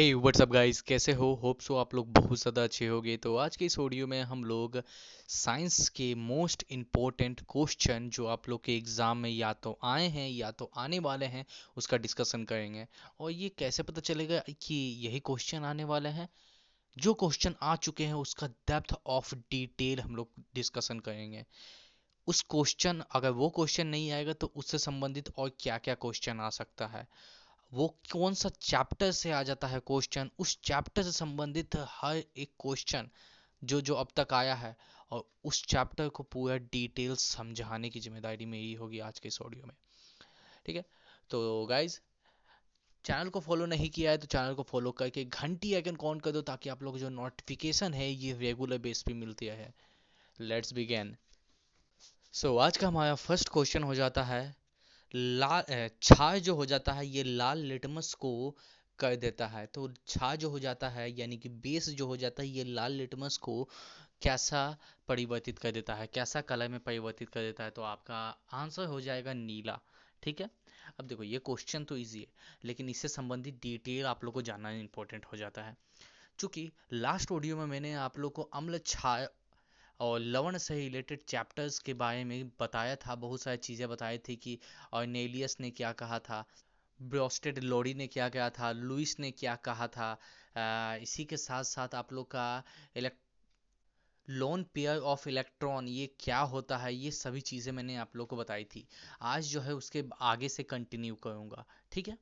[0.00, 1.26] हे WhatsApp guys कैसे हो?
[1.42, 4.44] Hope so आप लोग बहुत ज़्यादा अच्छे होगे। तो आज के इस ऑडियो में हम
[4.44, 4.80] लोग
[5.28, 10.28] साइंस के मोस्ट इम्पोर्टेंट क्वेश्चन जो आप लोग के एग्ज़ाम में या तो आए हैं
[10.28, 11.44] या तो आने वाले हैं,
[11.76, 12.86] उसका डिस्कशन करेंगे।
[13.20, 14.74] और ये कैसे पता चलेगा कि
[15.06, 16.28] यही क्वेश्चन आने वाले हैं?
[16.96, 21.44] जो क्वेश्चन आ चुके हैं, उसका डेप्थ ऑफ़ डिटेल हम लोग डिस्कशन करेंगे।
[22.28, 26.50] उस क्वेश्चन अगर वो क्वेश्चन नहीं आएगा तो उससे संबंधित और क्या क्या क्वेश्चन आ
[26.50, 27.06] सकता है?
[27.72, 32.50] वो कौन सा चैप्टर से आ जाता है क्वेश्चन उस चैप्टर से संबंधित हर एक
[32.60, 33.08] क्वेश्चन
[33.62, 34.76] जो जो अब तक आया है
[35.10, 39.66] और उस चैप्टर को पूरा डिटेल समझाने की ज़िम्मेदारी मेरी होगी आज के इस ऑडियो
[39.66, 39.74] में।
[40.66, 40.84] ठीक है?
[41.30, 42.00] तो गाइज़
[43.04, 46.30] चैनल को फॉलो नहीं किया है तो चैनल को फॉलो करके घंटी आइकन कॉन कर
[46.30, 49.74] दो ताकि आप लोग जो नोटिफिकेशन है ये रेगुलर बेस पे मिलती है
[50.40, 51.16] लेट्स बिगेन
[52.32, 54.59] सो आज का हमारा फ़र्स्ट क्वेश्चन हो जाता है
[55.14, 58.56] लाल छाय जो हो जाता है, ये लाल लिटमस को
[58.98, 62.42] कर देता है। तो छा जो हो जाता है, यानी कि बेस जो हो जाता
[62.42, 63.68] है, ये लाल लिटमस को
[64.22, 66.06] कैसा परिवर्तित कर देता है?
[66.06, 67.70] कैसा कलर में परिवर्तित कर देता है?
[67.70, 68.18] तो आपका
[68.52, 69.78] आंसर हो जाएगा नीला,
[70.22, 70.50] ठीक है?
[70.98, 72.26] अब देखो, ये क्वेश्चन तो इजी है,
[72.64, 75.76] लेकिन इससे संबंधित डिटेल आप लोग को जानना इंपॉर्टेंट हो जाता है।
[76.38, 79.28] चूँकि लास्ट ऑडियो में मैंने आप लोग को अम्ल छाया
[80.00, 84.36] और लवण से रिलेटेड चैप्टर्स के बारे में बताया था बहुत सारी चीज़ें बताई थी
[84.36, 84.58] कि
[84.92, 86.44] और नेलियस ने क्या कहा था
[87.02, 90.18] ब्रोस्टेड लोरी ने क्या कहा था लुइस ने क्या कहा था
[90.56, 92.62] आ, इसी के साथ साथ आप लोग का
[92.96, 93.18] elect
[94.30, 98.36] lone pair of electron ये क्या होता है ये सभी चीज़ें मैंने आप लोग को
[98.36, 98.86] बताई थी।
[99.22, 102.18] आज जो है उसके आगे से कंटिन्यू करूँगा ठीक है?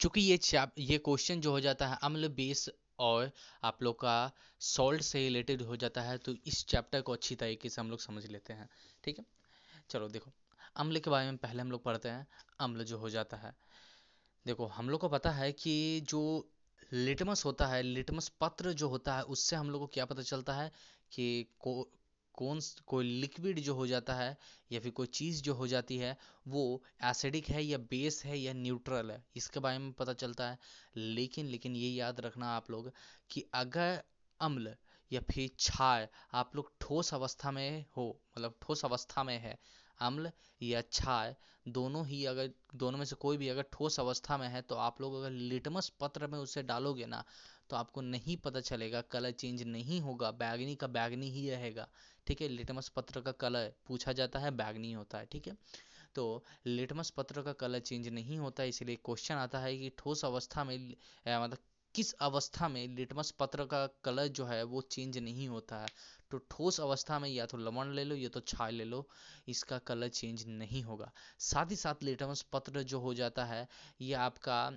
[0.00, 0.38] चूँकि ये
[0.78, 2.68] ये क्वेश्चन जो हो जाता है अम्ल बेस
[3.02, 3.30] और
[3.64, 7.68] आप लोग का सॉल्ट से रिलेटेड हो जाता है तो इस चैप्टर को अच्छी तरीके
[7.68, 8.68] से हम लोग समझ लेते हैं,
[9.04, 9.24] ठीक है?
[9.90, 10.32] चलो देखो,
[10.76, 12.26] अम्ल के बारे में पहले हम लोग पढ़ते हैं,
[12.60, 13.54] अम्ल जो हो जाता है।
[14.46, 16.22] देखो, हम लोग को पता है कि जो
[16.92, 20.54] लिटमस होता है लिटमस पत्र जो होता है, उससे हम लोग को क्या पता चलता
[20.54, 20.70] है
[21.12, 21.26] कि
[21.58, 21.88] को
[22.34, 24.36] कौन कोई लिक्विड जो हो जाता है
[24.72, 26.16] या फिर कोई चीज़ जो हो जाती है,
[26.48, 30.58] वो एसिडिक है या बेस है या न्यूट्रल है, इसके बारे में पता चलता है।
[30.96, 32.92] लेकिन लेकिन ये याद रखना आप लोग
[33.30, 34.02] कि अगर
[34.40, 34.74] अम्ल
[35.10, 39.58] या फिर क्षार आप लोग ठोस अवस्था में हो मतलब ठोस अवस्था में है,
[40.00, 40.30] अम्ल
[40.62, 41.34] या क्षार
[41.68, 45.00] दोनों ही अगर, दोनों में से कोई भी अगर ठोस अवस्था में है तो आप
[45.00, 47.22] लोग अगर लिटमस पत्र में उसे डालोगे ना
[47.70, 51.88] तो आपको नहीं पता चलेगा, कलर चेंज नहीं होगा, बैगनी का बैगनी ही रहेगा।
[52.26, 55.56] ठीक है, लिटमस पत्र का कलर पूछा जाता है बैगनी होता है, ठीक है।
[56.14, 60.24] तो लिटमस पत्र का कलर चेंज नहीं होता है इसलिए क्वेश्चन आता है कि ठोस
[60.24, 61.58] अवस्था में मतलब
[61.94, 65.88] किस अवस्था में लिटमस पत्र का कलर जो है वो चेंज नहीं होता है।
[66.30, 69.06] तो ठोस अवस्था में या तो लवण ले लो, या तो छाय ले लो,
[69.48, 73.66] इसका कलर चेंज नहीं होगा। साथ ही साथ लिटमस पत्र जो हो जाता है,
[74.00, 74.70] ये आपका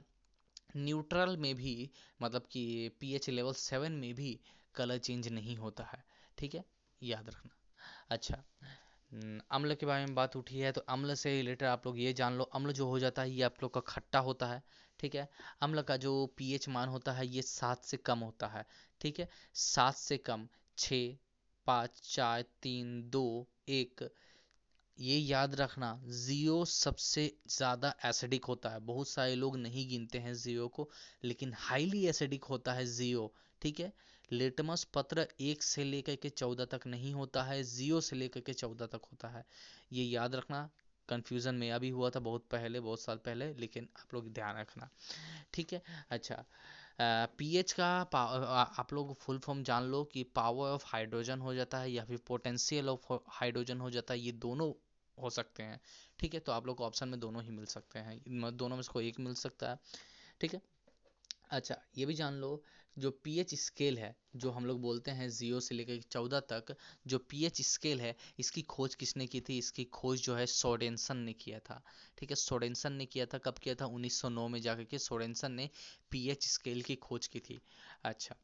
[0.78, 1.90] न्यूट्रल में भी
[2.22, 4.40] मतलब कि पीएच लेवल सेवन में भी
[4.76, 6.04] कलर चेंज नहीं होता है,
[6.38, 6.64] ठीक है।
[7.02, 7.52] याद रखना।
[8.10, 8.44] अच्छा
[9.52, 12.34] अम्ल के बारे में बात उठी है तो अम्ल से रिलेटेड आप लोग ये जान
[12.34, 14.62] लो, अम्ल जो हो जाता है, ये आप लोग का खट्टा होता है,
[15.00, 15.28] ठीक है?
[15.62, 18.66] अम्ल का जो पीएच मान होता है, ये सात से कम होता है,
[19.02, 19.28] ठीक है?
[19.56, 20.48] सात से कम,
[20.78, 20.94] छ,
[21.68, 24.10] पाँच, चार, तीन, दो, एक,
[24.98, 30.34] ये याद रखना जियो सबसे ज़्यादा एसिडिक होता है। बहुत सारे लोग नहीं गिनते हैं
[30.36, 30.90] जियो को,
[31.24, 33.92] लेकिन हाईली एसिडिक होता है जियो ठीक है?
[34.32, 38.54] लिटमस पत्र एक से लेकर के चौदह तक नहीं होता है, ज़ीरो से लेकर के
[38.54, 39.46] चौदह तक होता है।
[39.92, 40.70] ये याद रखना
[41.10, 44.90] कन्फ्यूज़न में अभी हुआ था बहुत पहले, बहुत साल पहले, लेकिन आप लोग ध्यान रखना।
[45.54, 45.82] ठीक है?
[46.10, 46.44] अच्छा
[47.38, 51.92] पीएच का आप लोग फुल फॉर्म जान लो कि पावर ऑफ़ हाइड्रोजन हो जाता है
[51.92, 54.72] या फिर पोटेंशियल ऑफ़ हाइड्रोजन हो जाता है, ये दोनों
[55.18, 55.80] हो सकते हैं।
[56.20, 56.40] ठीक है?
[56.40, 58.20] तो आप लोग को ऑप्शन में दोनों ही मिल सकते हैं।
[58.58, 59.80] दोनों में से कोई एक मिल सकता है।
[60.42, 60.62] ठीक है?
[61.50, 62.64] अच्छा ये भी जान लो
[63.00, 66.76] जो पीएच स्केल है, जो हम लोग बोलते हैं ज़ीरो से लेकर चौदह तक,
[67.08, 69.58] जो पीएच स्केल है, इसकी खोज किसने की थी?
[69.58, 71.84] इसकी खोज जो है सोडेंसन ने किया था।
[72.18, 73.86] ठीक है सोडेंसन ने किया था, कब किया था?
[73.86, 75.70] 1909 में जाकर के सोडेंसन ने
[76.12, 77.62] पीएच स्केल की खोज की थी।
[78.04, 78.36] अच्छा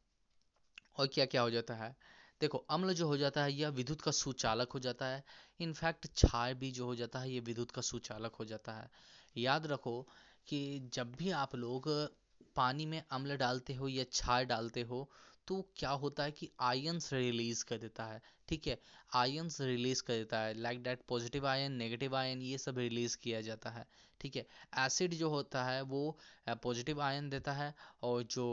[0.98, 1.96] और क्या क्या हो जाता है?
[2.40, 5.24] देखो, अम्ल जो हो जाता है, यह विद्युत का सुचालक हो जाता है।
[5.60, 8.90] इनफैक्ट, क्षार भी जो हो जाता है ये विद्युत का सुचालक हो जाता है।
[9.36, 10.08] याद रखो
[10.46, 12.12] कि जब भी आप लोग
[12.56, 15.10] पानी में अम्ल डालते हो या क्षार डालते हो
[15.48, 18.78] तो क्या होता है कि आयंस रिलीज़ कर देता है, ठीक है?
[19.14, 23.40] आयंस रिलीज़ कर देता है like that positive ion negative ion ये सब रिलीज़ किया
[23.40, 23.86] जाता है,
[24.20, 24.46] ठीक है?
[24.78, 26.18] एसिड जो होता है, वो
[26.48, 28.46] पॉजिटिव आयन देता है और जो,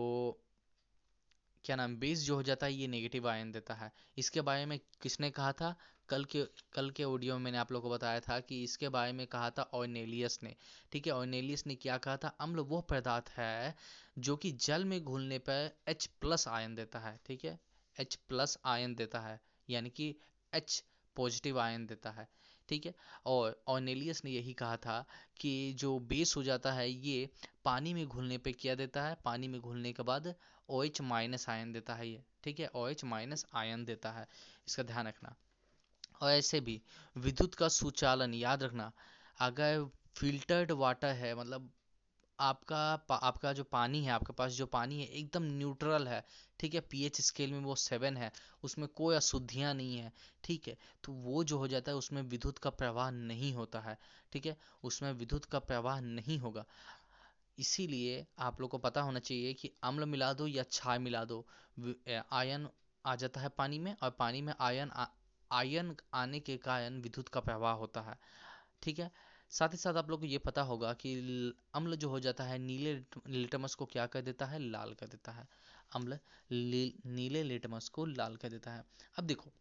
[1.65, 4.79] क्या नाम बेस जो हो जाता है, ये नेगेटिव आयन देता है। इसके बारे में
[5.01, 5.75] किसने कहा था?
[6.09, 9.11] कल के कल के ऑडियो में मैंने आप लोगों को बताया था कि इसके बारे
[9.11, 10.55] में कहा था ऑर्नेलियस ने।
[10.91, 12.27] ठीक है ऑर्नेलियस ने क्या कहा था?
[12.39, 13.75] अम्ल वो पदार्थ है
[14.19, 17.59] जो कि जल में घुलने पर H प्लस आयन देता है। ठीक है,
[17.97, 19.39] H प्लस आयन देता है,
[19.69, 20.15] यानी कि
[20.53, 20.81] H
[21.15, 22.27] पॉजिटिव आयन देता है।
[22.69, 22.93] ठीक है,
[23.25, 25.05] और ऑर्नेलियस ने यही कहा था
[25.37, 27.29] कि जो बेस हो जाता है, ये
[27.65, 29.17] पानी में घुलने पे क्या देता है?
[29.25, 30.33] पानी में घुलने के बाद
[30.69, 34.27] ओ एच माइनस आयन देता है ये। ठीक है ओ एच माइनस आयन देता है।
[34.67, 35.35] इसका ध्यान रखना।
[36.21, 36.81] और ऐसे भी,
[37.15, 38.91] विद्युत का सुचालन, याद रखना,
[39.39, 41.69] अगर फिल्टर्ड वाटर है मतलब
[42.39, 42.77] आपका
[43.13, 46.23] आपका जो पानी है, आपके पास जो पानी है, एकदम न्यूट्रल है,
[46.59, 48.31] ठीक है पीएच स्केल में वो सेवन है,
[48.63, 50.11] उसमें कोई अशुद्धियाँ नहीं है,
[50.43, 53.97] ठीक है तो वो जो हो जाता है, उसमें विद्युत का प्रवाह नहीं होता है,
[54.31, 56.65] ठीक है, उसमें विद्युत का प्रवाह नहीं होगा।
[57.57, 61.45] इसीलिए आप लोग को पता होना चाहिए कि अम्ल मिला दो या छाय मिला दो
[62.31, 62.67] आयन
[63.05, 64.91] आ जाता है पानी में और पानी में आयन
[65.51, 68.17] आयन आने के कारण विद्युत का प्रवाह होता है,
[68.81, 69.11] ठीक है?
[69.49, 71.13] साथ ही साथ आप लोग को ये पता होगा कि
[71.73, 72.93] अम्ल जो हो जाता है, नीले
[73.27, 74.59] लिटमस को क्या कर देता है?
[74.59, 75.47] लाल कर देता है।
[75.95, 76.19] अम्ल
[77.05, 78.83] नीले लिटमस को लाल कर देता है।
[79.17, 79.51] अब देखो,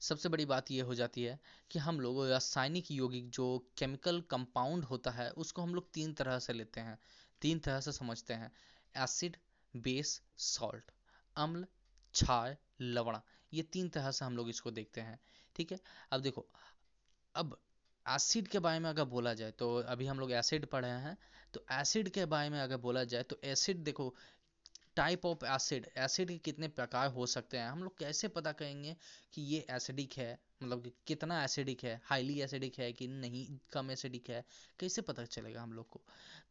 [0.00, 1.38] सबसे बड़ी बात यह हो जाती है
[1.70, 6.38] कि हम लोग रासायनिक यौगिक जो केमिकल कंपाउंड होता है, उसको हम लोग तीन तरह
[6.38, 6.98] से लेते हैं।
[7.40, 8.52] तीन तरह से समझते हैं।
[8.96, 9.36] Acid,
[9.76, 10.90] base, salt.
[11.36, 11.66] अम्ल,
[12.14, 13.18] क्षार, लवण।
[13.52, 15.18] ये तीन तरह से हम लोग इसको देखते हैं,
[15.56, 15.78] ठीक है?
[16.12, 16.46] अब देखो,
[17.34, 17.58] अब
[18.06, 21.16] एसिड के बारे में अगर बोला जाए तो अभी हम लोग एसिड पढ़े हैं
[21.54, 24.14] तो एसिड के बारे में अगर बोला जाए तो एसिड देखो,
[24.96, 28.96] टाइप ऑफ़ एसिड एसिड के कितने प्रकार हो सकते हैं, हम लोग कैसे पता करेंगे
[29.34, 33.90] कि ये एसिडिक है मतलब कि कितना एसिडिक है, हाईली एसिडिक है कि नहीं, कम
[33.90, 34.44] एसिडिक है,
[34.80, 36.00] कैसे पता चलेगा हम लोग को?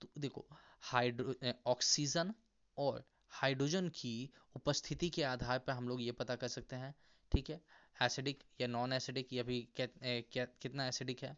[0.02, 0.46] तो देखो,
[0.82, 1.36] हाइड्रो
[1.68, 2.34] ऑक्सीजन
[2.78, 3.04] और
[3.36, 6.94] हाइड्रोजन की उपस्थिति के आधार पर हम लोग ये पता कर सकते हैं,
[7.32, 7.60] ठीक है?
[8.00, 11.36] एसिडिक या नॉन एसिडिक या भी कितना एसिडिक है?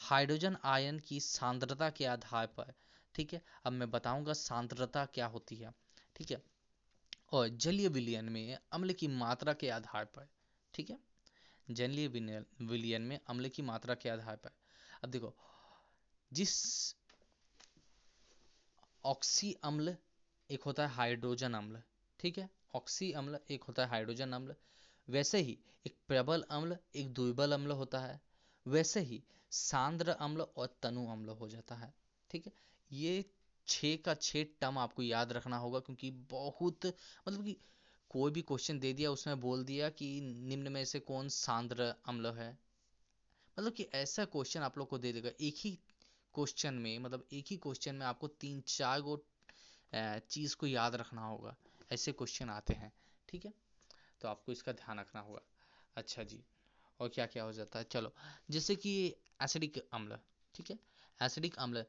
[0.00, 2.72] हाइड्रोजन आयन की सांद्रता के आधार पर,
[3.14, 3.42] ठीक है?
[3.64, 5.72] अब मैं बताऊँगा सांद्रता क्या होती है,
[6.16, 6.42] ठीक है?
[7.32, 10.28] और जलीय विलयन में अम्ल की मात्रा के आधार पर,
[10.74, 10.98] ठीक है?
[11.70, 14.50] जलीय विलयन में अम्ल की मात्रा के आधार पर।
[15.04, 15.34] अब देखो,
[16.32, 16.54] जिस
[19.04, 19.96] ऑक्सी अम्ल
[20.52, 21.82] एक होता है हाइड्रोजन अम्ल,
[22.20, 22.48] ठीक है?
[22.74, 24.54] ऑक्सी अम्ल एक होता है हाइड्रोजन अम्ल।
[25.08, 28.20] वैसे ही एक प्रबल अम्ल, एक दुर्बल अम्ल होता है।
[28.66, 29.22] वैसे ही
[29.52, 31.92] सांद्र अम्ल और तनु अम्ल हो जाता है,
[32.30, 32.52] ठीक है?
[32.90, 33.24] ये
[33.66, 37.56] छः का छः टर्म आपको याद रखना होगा, क्योंकि बहुत मतलब कि
[38.10, 42.32] कोई भी क्वेश्चन दे दिया, उसमें बोल दिया कि निम्न में से कौन सांद्र अम्ल
[42.32, 42.50] है।
[43.56, 45.70] मतलब कि ऐसा क्वेश्चन आप लोग को दे देगा। एक ही
[46.34, 49.16] क्वेश्चन में मतलब एक ही क्वेश्चन में आपको तीन, चार गो
[49.94, 51.54] चीज़ को याद रखना होगा।
[51.92, 52.92] ऐसे क्वेश्चन आते हैं,
[53.28, 53.52] ठीक है?
[54.20, 55.40] तो आपको इसका ध्यान रखना होगा।
[55.96, 56.44] अच्छा जी,
[57.00, 57.84] और क्या क्या हो जाता है?
[57.84, 58.14] चलो,
[58.50, 58.92] जैसे कि
[59.42, 60.18] एसिडिक अम्ल,
[60.54, 60.78] ठीक है?
[61.20, 61.84] एसिडिक अम्ल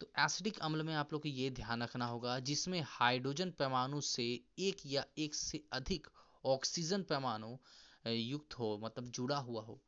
[0.00, 4.24] तो एसिडिक अम्ल में आप लोग को ये ध्यान रखना होगा, जिसमें हाइड्रोजन परमाणु से
[4.58, 6.06] एक या एक से अधिक
[6.44, 7.56] ऑक्सीजन परमाणु
[8.06, 9.80] युक्त हो मतलब जुड़ा हुआ हो।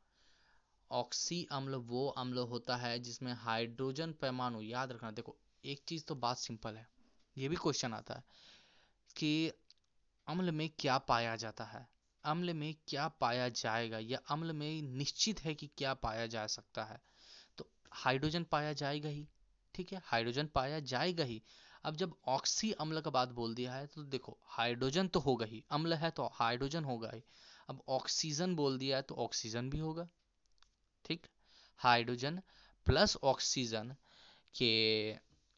[0.90, 6.14] ऑक्सी अम्ल वो अम्ल होता है जिसमें हाइड्रोजन परमाणु, याद रखना, देखो, एक चीज़ तो
[6.14, 6.88] बात सिंपल है।
[7.40, 8.24] ये भी क्वेश्चन आता है
[9.16, 9.52] कि
[10.28, 11.86] अम्ल में क्या पाया जाता है?
[12.24, 13.98] अम्ल में क्या पाया जाएगा?
[13.98, 17.00] या अम्ल में निश्चित है कि क्या पाया जा सकता है?
[17.58, 19.26] तो हाइड्रोजन पाया जाएगा ही,
[19.74, 20.02] ठीक है?
[20.04, 21.42] हाइड्रोजन पाया जाएगा ही।
[21.84, 25.64] अब जब ऑक्सी अम्ल का बात बोल दिया है तो देखो हाइड्रोजन तो होगा ही।
[25.70, 27.22] अम्ल है तो हाइड्रोजन होगा ही।
[27.68, 30.08] अब ऑक्सीजन बोल दिया है तो ऑक्सीजन भी होगा,
[31.04, 31.26] ठीक?
[31.80, 32.40] हाइड्रोजन
[32.86, 33.94] प्लस ऑक्सीजन
[34.54, 34.70] के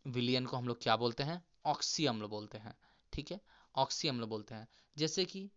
[0.06, 1.42] विलियन को हम लोग क्या बोलते हैं?
[1.64, 2.74] ऑक्सी अम्ल बोलते हैं,
[3.12, 3.40] ठीक है?
[3.74, 5.48] ऑक्सी अम्ल बोलते हैं। जैसे कि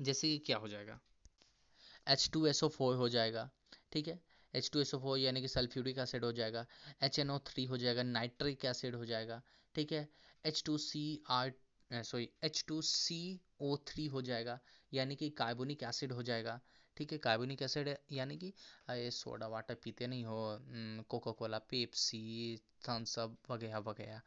[0.00, 0.98] जैसे कि क्या हो जाएगा?
[2.06, 3.48] H two S O four हो जाएगा,
[3.92, 4.20] ठीक है?
[4.54, 6.66] H two S O four यानी कि सल्फ्यूरिक एसिड हो जाएगा
[7.02, 9.40] एच एन ओ थ्री हो जाएगा, नाइट्रिक एसिड हो जाएगा,
[9.74, 10.08] ठीक है?
[10.44, 11.52] H two C R
[11.90, 14.58] sorry H two C O three हो जाएगा,
[14.92, 16.60] यानी कि कार्बोनिक एसिड हो जाएगा,
[16.96, 17.18] ठीक है?
[17.18, 18.52] कार्बोनिक एसिड यानी कि
[18.90, 24.20] ये सोडा वाटर पीते नहीं हो कोका कोला पेप्सी थम्सअप वगैरह वगैरह।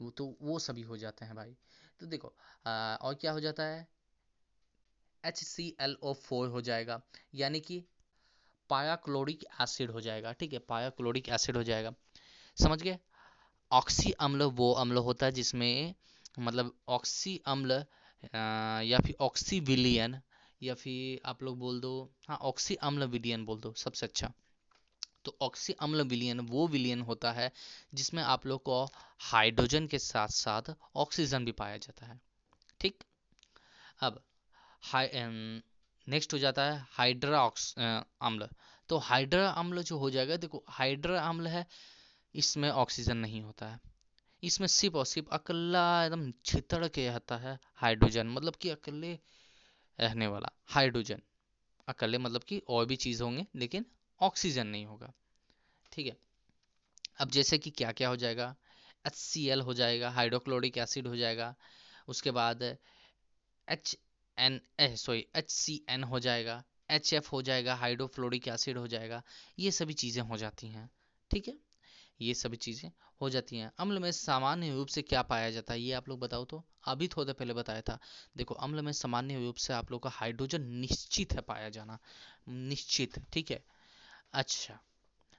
[0.00, 1.56] वो तो वो सभी हो जाते हैं भाई।
[2.00, 2.34] तो देखो
[2.66, 3.86] आ, और क्या हो जाता है?
[5.24, 7.00] H C L O four हो जाएगा।
[7.34, 7.82] यानी कि
[8.70, 10.58] पायाक्लोरिक एसिड हो जाएगा ठीक है?
[10.58, 11.94] पायाक्लोरिक एसिड हो जाएगा।
[12.58, 12.98] समझ गए?
[13.70, 15.94] ऑक्सी अम्ल वो अम्ल होता है जिसमें
[16.38, 17.84] मतलब ऑक्सी अम्ल
[18.84, 20.20] या फिर ऑक्सी विलियन
[20.62, 21.92] या फिर आप लोग बोल दो
[22.28, 24.32] हाँ ऑक्सी अम्ल विलियन बोल दो सबसे अच्छा।
[25.24, 27.50] तो ऑक्सी अम्ल विलियन, वो विलियन होता है
[27.94, 28.84] जिसमें आप लोग को
[29.22, 32.20] हाइड्रोजन के साथ साथ ऑक्सीजन भी पाया जाता है।
[32.80, 33.04] ठीक?
[34.00, 34.22] अब
[34.82, 35.10] हाई
[36.06, 37.44] नेक्स्ट हो जाता है हाइड्रा
[38.22, 38.48] अम्ल
[38.88, 41.66] तो हाइड्रा अम्ल जो हो जाएगा, देखो हाइड्रा अम्ल है,
[42.34, 43.80] इसमें ऑक्सीजन नहीं होता है।
[44.42, 49.12] इसमें सिर्फ़ और सिर्फ़ अकेला एकदम छितड़ के आता है हाइड्रोजन मतलब कि अकेले
[49.98, 51.22] रहने वाला हाइड्रोजन
[51.88, 53.86] अकेले मतलब कि और भी चीज़ होंगे, लेकिन
[54.22, 55.12] ऑक्सीजन नहीं होगा।
[55.92, 56.16] ठीक है?
[57.20, 58.54] अब जैसे कि क्या क्या हो जाएगा?
[59.04, 61.54] एच सी एल हो जाएगा हाइड्रोक्लोरिक एसिड हो जाएगा,
[62.08, 62.62] उसके बाद
[63.68, 63.96] H
[64.38, 69.22] N sorry H C N हो जाएगा एच एफ़ हो जाएगा हाइड्रोफ्लोरिक एसिड हो जाएगा,
[69.58, 70.90] ये सभी चीज़ें हो जाती हैं।
[71.30, 71.54] ठीक है?
[72.20, 75.80] ये सभी चीज़ें हो जाती हैं। अम्ल में सामान्य रूप से क्या पाया जाता है,
[75.80, 77.98] ये आप लोग बताओ तो। अभी थोड़ा पहले बताया था।
[78.36, 81.98] देखो, अम्ल में सामान्य रूप से आप लोग का हाइड्रोजन निश्चित है पाया जाना।
[82.48, 83.62] निश्चित, ठीक है?
[84.34, 84.78] अच्छा।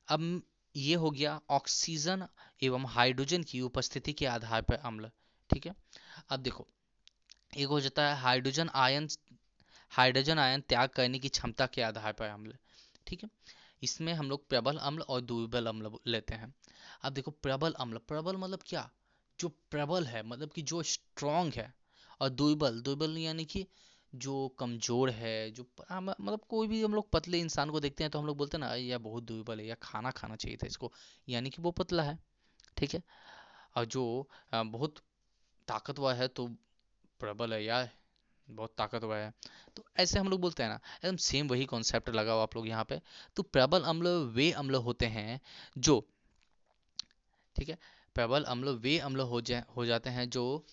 [0.08, 0.42] अब
[0.76, 2.28] ये हो गया ऑक्सीजन
[2.64, 5.10] एवं हाइड्रोजन की उपस्थिति के आधार पर अम्ल,
[5.50, 5.76] ठीक है?
[6.30, 6.68] अब देखो,
[7.58, 9.10] एक हो जाता है हाइड्रोजन आयन
[9.92, 12.58] हाइड्रोजन आयन त्याग करने की क्षमता के आधार पर अम्ल,
[13.08, 13.30] ठीक है?
[13.84, 16.54] इसमें हम लोग प्रबल अम्ल और दुर्बल अम्ल लेते हैं।
[17.04, 18.90] अब देखो, प्रबल अम्ल, प्रबल मतलब क्या?
[19.40, 21.74] जो प्रबल है मतलब कि जो स्ट्रॉन्ग है
[22.22, 23.68] और दुर्बल दुर्बल यानी कि
[24.14, 28.20] जो कमज़ोर है, जो मतलब कोई भी हम लोग पतले इंसान को देखते हैं तो
[28.20, 30.92] हम लोग बोलते हैं ना यह बहुत दुर्बल है या खाना खाना चाहिए था इसको।
[31.28, 32.18] यानी कि वो पतला है,
[32.78, 33.02] ठीक है?
[33.76, 35.00] और जो बहुत
[35.68, 36.48] ताकतवर है तो
[37.22, 37.88] प्रबल है या
[38.48, 39.34] बहुत ताकतवर है।
[39.78, 42.68] तो ऐसे हम लोग बोलते हैं ना, एकदम सेम वही कॉन्सेप्ट लगा हुआ आप लोग
[42.68, 43.02] यहाँ पे।
[43.36, 45.40] तो प्रबल अम्ल, वे अम्ल होते हैं
[45.78, 46.00] जो,
[47.56, 47.78] ठीक है?
[48.16, 50.66] प्रबल अम्ल, वे अम्ल हो जाए, हो जाते हैं जो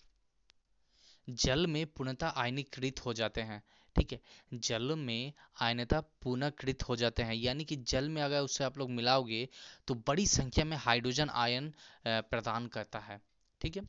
[1.36, 3.62] जल में पूर्णतः आयनीकृत हो जाते हैं
[3.96, 4.20] ठीक है?
[4.54, 8.90] जल में आयनता पुनःकृत हो जाते हैं यानी कि जल में अगर उससे आप लोग
[8.90, 9.48] मिलाओगे
[9.88, 11.72] तो बड़ी संख्या में हाइड्रोजन आयन
[12.06, 13.20] प्रदान करता है
[13.60, 13.82] ठीक है?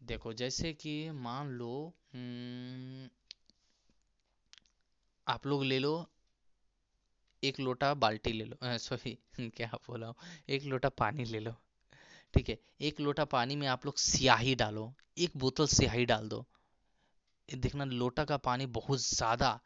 [0.00, 1.72] देखो जैसे कि मान लो
[2.14, 3.08] हम्म,
[5.26, 5.94] आप लोग ले लो
[7.42, 9.16] एक लोटा बाल्टी ले लो सॉरी
[9.56, 10.12] क्या बोला
[10.48, 11.54] एक लोटा पानी ले लो।
[12.34, 16.44] ठीक है, एक लोटा पानी में आप लोग स्याही डालो, एक बोतल स्याही डाल दो।
[17.48, 19.58] देखना लोटा का पानी बहुत ज़्यादा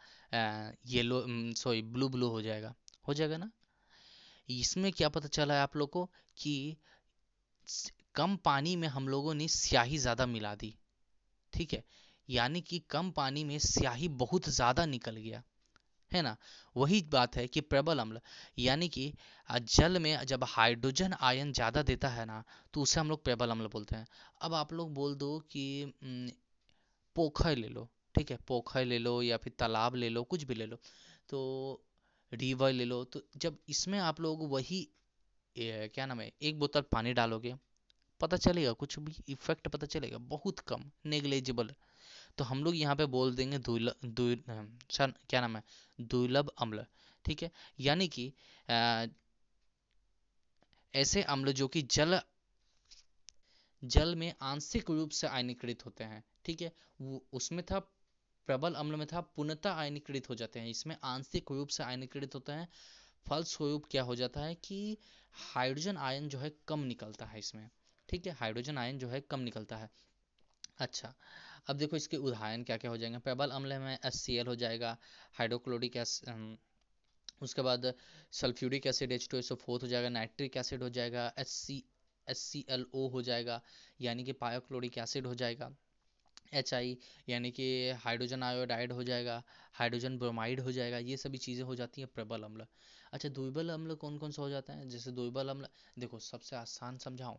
[0.88, 1.25] येलो
[1.57, 2.75] सॉरी ब्लू ब्लू हो जाएगा।
[3.09, 3.50] हो जाएगा ना?
[4.49, 6.04] इसमें क्या पता चला है आप लोग को
[6.37, 6.76] कि
[8.14, 10.75] कम पानी में हम लोगों ने स्याही ज़्यादा मिला दी।
[11.52, 11.83] ठीक है,
[12.28, 15.42] यानी कि कम पानी में स्याही बहुत ज़्यादा निकल गया।
[16.12, 16.37] है ना?
[16.76, 18.21] वही बात है कि प्रबल अम्ल,
[18.59, 19.12] यानी कि
[19.49, 22.42] जल में जब हाइड्रोजन आयन ज़्यादा देता है ना
[22.75, 24.07] तो उसे हम लोग प्रबल अम्ल बोलते हैं।
[24.40, 25.64] अब आप लोग बोल दो कि
[27.16, 28.38] पोखर ले लो, ठीक है?
[28.49, 30.76] पोखर ले लो या फिर तालाब ले लो, कुछ भी ले लो
[31.28, 31.83] तो
[32.33, 34.87] रिवर ले लो तो जब इसमें आप लोग वही
[35.57, 37.54] क्या नाम है, एक बोतल पानी डालोगे,
[38.21, 41.71] पता चलेगा कुछ भी इफ़ेक्ट पता चलेगा, बहुत कम नेग्लेजिबल
[42.39, 45.62] तो हम लोग यहाँ पे बोल देंगे सर, क्या नाम है?
[45.99, 46.85] दुर्लभ अम्ल,
[47.25, 47.51] ठीक है?
[47.81, 48.33] यानी कि
[50.95, 52.21] ऐसे अम्ल जो कि जल
[53.83, 56.73] जल में आंशिक रूप से आयनीकृत होते हैं, ठीक है?
[57.33, 57.79] उसमें था,
[58.49, 62.53] प्रबल अम्ल में था पुनः आयनीकृत हो जाते हैं। इसमें आंशिक रूप से आयनीकृत होते
[62.53, 62.69] हैं।
[63.27, 64.97] फलस्वरूप क्या हो जाता है कि
[65.35, 67.69] हाइड्रोजन आयन जो है कम निकलता है इसमें,
[68.09, 68.33] ठीक है?
[68.33, 69.91] हाइड्रोजन आयन जो है कम निकलता है।
[70.79, 71.15] अच्छा
[71.66, 74.97] अब देखो इसके उदाहरण क्या क्या हो जाएँगे। प्रबल अम्ल में एस हो जाएगा
[75.35, 75.97] हाइड्रोक्लोरिक
[77.42, 77.92] उसके बाद
[78.33, 81.83] sulphuric acid H two S fourth हो जाएगा नाइट्रिक एसिड हो जाएगा S C
[82.26, 83.61] S C L O हो जाएगा,
[84.00, 85.71] यानी कि पायोक्लोरिक एसिड हो जाएगा
[86.54, 86.97] एच आई
[87.28, 87.66] यानी कि
[88.00, 89.42] हाइड्रोजन आयोडाइड हो जाएगा
[89.75, 92.66] हाइड्रोजन ब्रोमाइड हो जाएगा, ये सभी चीज़ें हो जाती हैं प्रबल अम्ल।
[93.12, 94.88] अच्छा दुर्बल अम्ल कौन कौन सा हो जाता है?
[94.88, 95.66] जैसे दुर्बल अम्ल,
[95.99, 97.38] देखो सबसे आसान समझाऊँ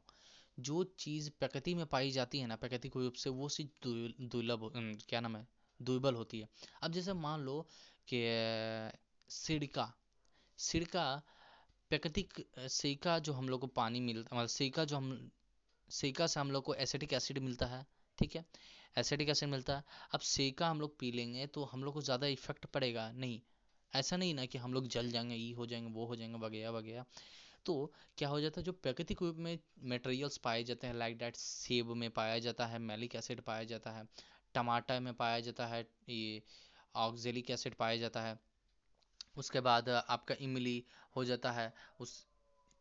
[0.57, 3.67] जो चीज़ प्रकृति में पाई जाती है ना प्राकृतिक रूप से वो चीज़
[4.27, 4.69] दुर्लभ
[5.09, 5.47] क्या नाम है,
[5.79, 6.47] दुर्बल होती है।
[6.83, 7.61] अब जैसे मान लो
[8.07, 8.21] कि
[9.29, 9.91] सिरका
[10.59, 11.05] सिरका
[11.91, 15.31] प्राकृतिक सिरका जो हम लोग को पानी मिलता मतलब सिरका जो हम,
[15.89, 17.85] सिरका से हम लोग को एसिटिक एसिड मिलता है,
[18.17, 18.45] ठीक है
[18.97, 19.83] एसिडिक एसिड मिलता है।
[20.13, 23.39] अब सिरका हम लोग पी लेंगे तो हम लोग को ज़्यादा इफ़ेक्ट पड़ेगा, नहीं,
[23.93, 26.69] ऐसा नहीं ना कि हम लोग जल जाएँगे ये हो जाएँगे, वो हो जाएँगे, वगैरह
[26.71, 27.05] वगैरह।
[27.65, 31.35] तो क्या हो जाता है, जो प्राकृतिक रूप में मटेरियल्स पाए जाते हैं लाइक डैट
[31.37, 34.07] सेब में पाया जाता है, मेलिक एसिड पाया जाता है,
[34.55, 36.41] टमाटर में पाया जाता है, ये
[36.95, 38.37] ऑक्जेलिक एसिड पाया जाता है,
[39.37, 40.83] उसके बाद आपका इमली
[41.15, 42.25] हो जाता है, उस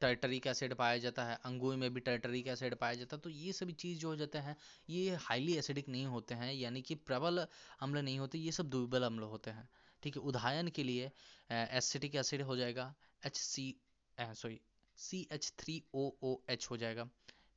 [0.01, 3.53] टर्टरिक एसिड पाया जाता है, अंगूर में भी टर्टरिक एसिड पाया जाता है तो ये
[3.53, 4.57] सभी चीज़ जो हो जाते हैं,
[4.91, 7.47] ये हाईली एसिडिक नहीं होते हैं, यानी कि प्रबल
[7.81, 9.69] अम्ल नहीं होते, ये सब दुर्बल अम्ल होते हैं,
[10.03, 11.11] ठीक है, उदाहरण के लिए
[11.51, 12.95] एसिटिक एसिड हो जाएगा
[13.27, 13.75] H C
[14.19, 14.61] sorry
[15.03, 17.09] C H three O O H हो जाएगा।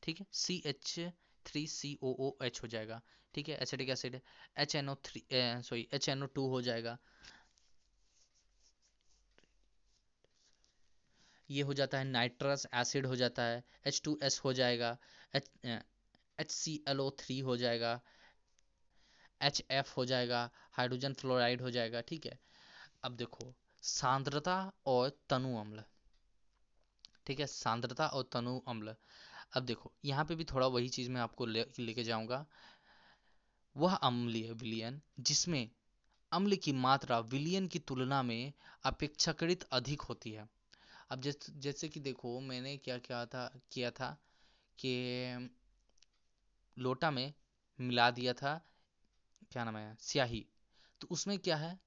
[0.03, 0.25] ठीक है?
[0.33, 0.93] C H
[1.45, 3.01] three C O O H हो जाएगा।
[3.33, 3.57] ठीक है?
[3.61, 4.19] Acidic acid
[4.57, 5.23] H N O three
[5.63, 6.97] sorry H N O two हो जाएगा।
[11.49, 14.97] ये हो जाता है नाइट्रस एसिड हो जाता है। एच टू एस हो जाएगा।
[15.35, 17.99] H C L O three हो जाएगा।
[19.41, 22.37] एच एफ़ हो जाएगा। हाइड्रोजन फ्लोराइड हो जाएगा। ठीक है?
[23.03, 25.83] अब देखो, सांद्रता और तनु अम्ल।
[27.27, 28.96] ठीक है, सांद्रता और तनु अम्ल।
[29.53, 32.46] अब देखो, यहाँ पे भी थोड़ा वही चीज़ मैं आपको लेके ले जाऊँगा।
[33.75, 35.70] वह अम्लीय विलियन, जिसमें
[36.32, 38.53] अम्ल की मात्रा विलियन की तुलना में
[38.86, 40.48] अपेक्षाकृत अधिक होती है।
[41.12, 44.10] अब जैसे जैसे कि देखो, मैंने क्या क्या था, किया था
[44.79, 45.50] कि
[46.77, 47.34] लोटा में
[47.79, 48.62] मिला दिया था,
[49.51, 50.46] क्या नाम है, स्याही।
[51.01, 51.79] तो उसमें क्या है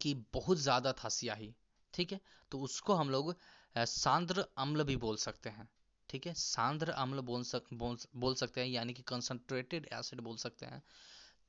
[0.00, 1.54] कि बहुत ज़्यादा था स्याही,
[1.94, 2.20] ठीक है?
[2.52, 3.34] तो उसको हम लोग
[3.76, 5.68] सांद्र अम्ल भी बोल सकते हैं
[6.08, 6.32] ठीक है?
[6.34, 10.82] सांद्र अम्ल बोल सक बोल, सकते हैं यानी कि कंसंट्रेटेड एसिड बोल सकते हैं।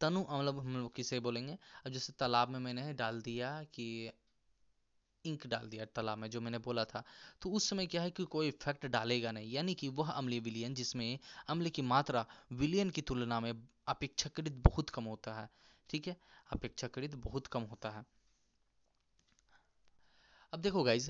[0.02, 1.58] तनु अम्ल हम लोग किसे बोलेंगे?
[1.86, 4.12] अब जैसे तालाब में मैंने डाल दिया कि
[5.26, 7.04] इंक डाल दिया तालाब में जो मैंने बोला था
[7.42, 10.74] तो उस समय क्या है कि कोई इफ़ेक्ट डालेगा नहीं यानी कि वह अम्लीय विलियन
[10.74, 13.52] जिसमें अम्ल की मात्रा विलियन की तुलना में
[13.88, 15.50] अपेक्षाकृत बहुत कम होता है
[15.90, 16.16] ठीक है?
[16.52, 18.06] अपेक्षाकृत बहुत कम होता है।
[20.54, 21.10] अब देखो गाइज़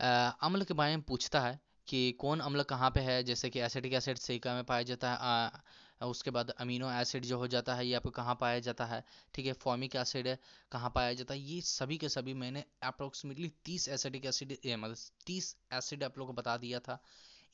[0.00, 3.92] अम्ल के बारे में पूछता है कि कौन अम्ल कहाँ पे है जैसे कि एसिडिक
[3.92, 7.86] एसिड सिलिका में पाया जाता है आ, उसके बाद अमीनो एसिड जो हो जाता है
[7.86, 10.28] ये आपको कहाँ पाया जाता है ठीक है फॉर्मिक एसिड
[10.72, 15.56] कहाँ पाया जाता है ये सभी के सभी मैंने अप्रोक्सीमेटली तीस एसिडिक एसिड मतलब तीस
[15.72, 17.02] एसिड आप लोग को बता दिया था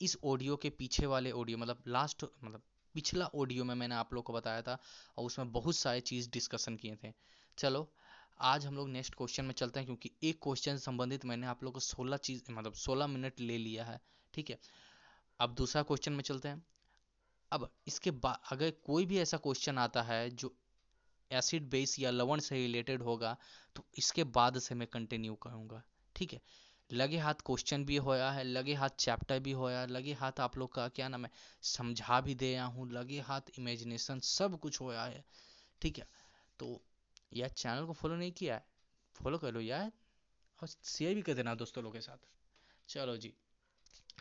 [0.01, 2.61] इस ऑडियो के पीछे वाले ऑडियो मतलब लास्ट मतलब
[2.95, 4.77] पिछला ऑडियो में मैंने आप लोग को बताया था
[5.17, 7.11] और उसमें बहुत सारे चीज़ डिस्कशन किए थे।
[7.57, 7.89] चलो
[8.39, 11.73] आज हम लोग नेक्स्ट क्वेश्चन में चलते हैं, क्योंकि एक क्वेश्चन संबंधित मैंने आप लोग
[11.73, 13.99] को सोलह चीज़ मतलब सोलह मिनट ले लिया है,
[14.33, 14.57] ठीक है?
[15.39, 16.63] अब दूसरा क्वेश्चन में चलते हैं।
[17.51, 20.53] अब इसके बाद अगर कोई भी ऐसा क्वेश्चन आता है जो
[21.31, 23.35] एसिड बेस या लवण से रिलेटेड होगा
[23.75, 25.81] तो इसके बाद से मैं कंटिन्यू करूँगा,
[26.15, 26.41] ठीक है?
[26.89, 30.73] लगे हाथ क्वेश्चन भी होया है, लगे हाथ चैप्टर भी होया लगे हाथ आप लोग
[30.73, 31.31] का क्या नाम है,
[31.63, 35.23] समझा भी दे रहा हूँ, लगे हाथ इमेजिनेशन सब कुछ होया है,
[35.81, 36.07] ठीक है?
[36.59, 36.81] तो
[37.33, 38.65] यार चैनल को फॉलो नहीं किया है।
[39.15, 39.91] फॉलो कर लो यार।
[40.61, 42.17] और शेयर भी कर देना दोस्तों लोग के साथ।
[42.89, 43.33] चलो जी।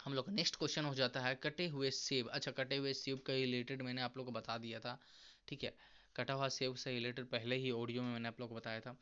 [0.05, 3.33] हम लोग नेक्स्ट क्वेश्चन हो जाता है, कटे हुए सेब। अच्छा कटे हुए सेब का
[3.33, 5.01] रिलेटेड मैंने आप लोग को बता दिया था।
[5.49, 5.77] ठीक है?
[6.17, 8.97] कटा हुआ सेब से रिलेटेड पहले ही ऑडियो में मैंने आप लोग को बताया था।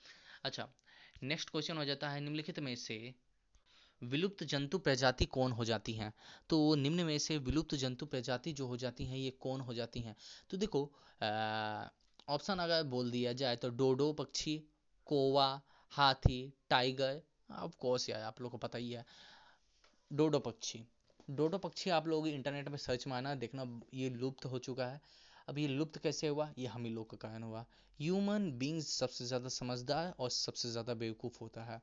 [0.45, 0.69] अच्छा
[1.23, 3.15] नेक्स्ट क्वेश्चन हो जाता है निम्नलिखित में से,
[4.03, 6.13] विलुप्त जंतु प्रजाति कौन हो जाती हैं?
[6.49, 10.01] तो निम्न में से विलुप्त जंतु प्रजाति जो हो जाती हैं, ये कौन हो जाती
[10.01, 10.17] हैं?
[10.51, 10.93] तो देखो
[12.29, 14.57] ऑप्शन अगर बोल दिया जाए तो डोडो पक्षी,
[15.07, 15.61] कोवा,
[15.93, 17.21] हाथी, टाइगर
[17.53, 19.05] ऑफ़ कोर्स यार, आप लोग को पता ही है।
[20.11, 20.85] डोडो पक्षी।
[21.31, 25.01] डोडो पक्षी आप लोग इंटरनेट में सर्च मारना, देखना, ये लुप्त हो चुका है।
[25.49, 26.49] अब ये लुप्त कैसे हुआ?
[26.59, 27.65] ये हम ही लोग का कारण हुआ।
[27.99, 31.81] ह्यूमन बींग्स सबसे ज़्यादा समझदार और सबसे ज़्यादा बेवकूफ़ होता है,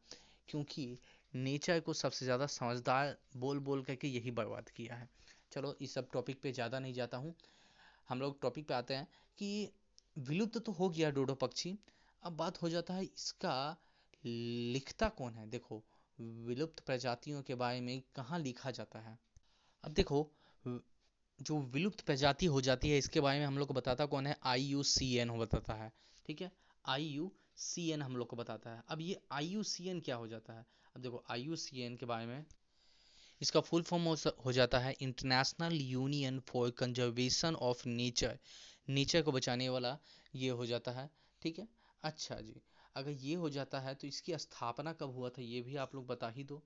[0.50, 0.98] क्योंकि
[1.34, 5.10] नेचर को सबसे ज़्यादा समझदार बोल बोल करके यही बर्बाद किया है।
[5.52, 7.34] चलो, इस सब टॉपिक पे ज़्यादा नहीं जाता हूँ।
[8.10, 9.08] हम लोग टॉपिक पे आते हैं
[9.40, 9.72] कि
[10.20, 11.78] विलुप्त तो हो गया डोडो पक्षी।
[12.24, 13.56] अब बात हो जाता है इसका
[14.24, 15.50] लिखता कौन है?
[15.50, 15.84] देखो,
[16.20, 19.18] विलुप्त प्रजातियों के बारे में कहाँ लिखा जाता है?
[19.84, 20.30] अब देखो,
[21.40, 24.36] जो विलुप्त प्रजाति हो जाती है, इसके बारे में हम लोग को बताता कौन है?
[24.44, 25.92] आई यू सी एन बताता है,
[26.26, 26.52] ठीक है?
[26.86, 30.00] आई यू सी एन हम लोग को बताता है। अब ये आई यू सी एन
[30.00, 30.66] क्या हो जाता है?
[30.96, 32.46] अब देखो आई यू सी एन के बारे में
[33.42, 34.04] इसका फुल फॉर्म
[34.46, 38.40] हो जाता है International Union for Conservation of Nature
[38.90, 39.98] nature को बचाने वाला
[40.36, 41.10] ये हो जाता है,
[41.42, 41.68] ठीक है?
[42.04, 42.62] अच्छा जी,
[42.96, 46.08] अगर ये हो जाता है तो इसकी स्थापना कब हुआ था ये भी आप लोग
[46.08, 46.62] बता ही दो,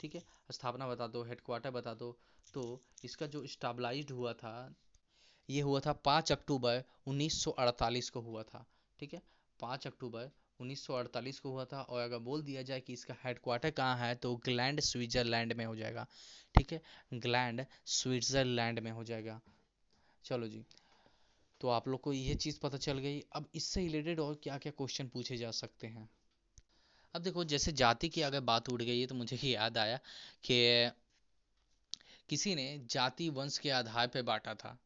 [0.00, 0.22] ठीक है?
[0.50, 2.16] स्थापना बता दो हेडक्वार्टर बता दो
[2.54, 2.62] तो
[3.04, 4.74] इसका जो स्टाबलाइज हुआ था,
[5.48, 8.64] ये हुआ था पाँच अक्टूबर 1948 को हुआ था,
[8.98, 9.22] ठीक है?
[9.60, 13.96] पाँच अक्टूबर 1948 को हुआ था और अगर बोल दिया जाए कि इसका हेडक्वार्टर कहाँ
[13.98, 16.06] है तो ग्लैंड स्विट्ज़रलैंड में हो जाएगा,
[16.54, 16.82] ठीक है?
[17.14, 19.40] ग्लैंड स्विट्ज़रलैंड में हो जाएगा।
[20.24, 20.64] चलो जी
[21.60, 24.72] तो आप लोग को यह चीज़ पता चल गई। अब इससे रिलेटेड और क्या क्या
[24.72, 26.10] क्वेश्चन पूछे जा सकते हैं?
[27.14, 29.96] अब देखो, जैसे जाति की अगर बात उड़ गई है तो मुझे याद आया
[30.44, 30.90] कि
[32.28, 34.78] किसी ने जाति वंश के आधार पर बांटा था।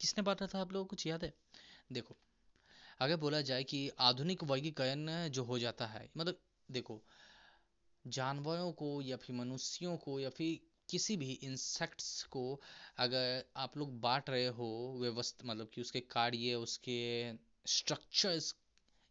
[0.00, 1.34] किसने बांटा था आप लोगों को कुछ याद है?
[1.92, 2.16] देखो,
[3.00, 6.38] अगर बोला जाए कि आधुनिक वर्गीकरण जो हो जाता है मतलब
[6.70, 7.02] देखो,
[8.06, 12.60] जानवरों को या फिर मनुष्यों को या फिर किसी भी इंसेक्ट्स को
[12.98, 17.32] अगर आप लोग बांट रहे हो व्यवस्था मतलब कि उसके कार्य, उसके
[17.66, 18.54] स्ट्रक्चर्स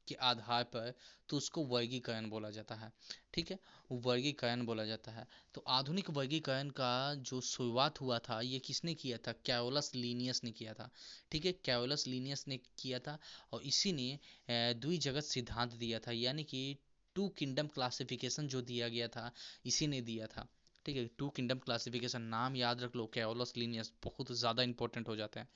[0.08, 0.94] के आधार पर
[1.30, 2.92] तो उसको वर्गीकरण बोला जाता है।
[3.34, 3.58] ठीक है?
[3.92, 9.18] वर्गीकरण बोला जाता है। तो आधुनिक वर्गीकरण का जो शुरुआत हुआ था, ये किसने किया
[9.18, 9.32] था?
[9.46, 10.90] कैरोलस लीनियस ने किया था।
[11.32, 11.52] ठीक है?
[11.52, 13.18] कैरोलस लीनियस ने किया था
[13.52, 16.78] और इसी ने द्विजगत सिद्धांत दिया था। यानी कि
[17.16, 19.32] टू किंगडम क्लासिफिकेशन जो दिया गया था,
[19.66, 20.48] इसी ने दिया था।
[20.86, 25.16] ठीक है टू किंगडम क्लासिफिकेशन नाम याद रख लो कैओलस लीनियस बहुत ज़्यादा इंपॉर्टेंट हो
[25.16, 25.48] जाते हैं।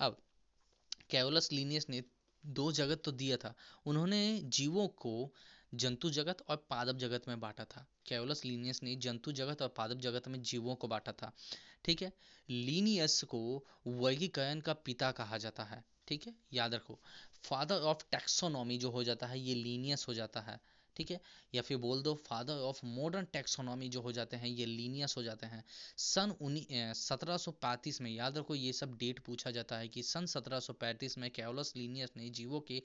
[0.00, 0.16] अब
[1.10, 2.02] कैओलस लीनियस ने
[2.44, 3.54] दो जगत तो दिया था,
[3.86, 5.32] उन्होंने जीवों को
[5.74, 10.00] जंतु जगत और पादप जगत में बांटा था। कैओलस लीनियस ने जंतु जगत और पादप
[10.00, 11.32] जगत में जीवों को बांटा था,
[11.84, 12.12] ठीक है?
[12.48, 13.40] लीनियस को
[13.86, 16.34] वर्गीकरण का पिता कहा जाता है, ठीक है?
[16.52, 16.98] याद रखो
[17.44, 20.60] फादर ऑफ़ टैक्सोनॉमी जो हो जाता है, ये लीनियस हो जाता है।
[20.96, 21.20] ठीक है?
[21.54, 25.22] या फिर बोल दो फादर ऑफ़ मॉडर्न टेक्सोनॉमी जो हो जाते हैं, ये लीनियस हो
[25.22, 25.64] जाते हैं।
[25.96, 26.34] सन
[26.96, 27.38] सत्रह
[28.00, 32.10] में, याद रखो, ये सब डेट पूछा जाता है कि सन 1735 में कैवलस लीनियस
[32.16, 32.82] ने जीवों के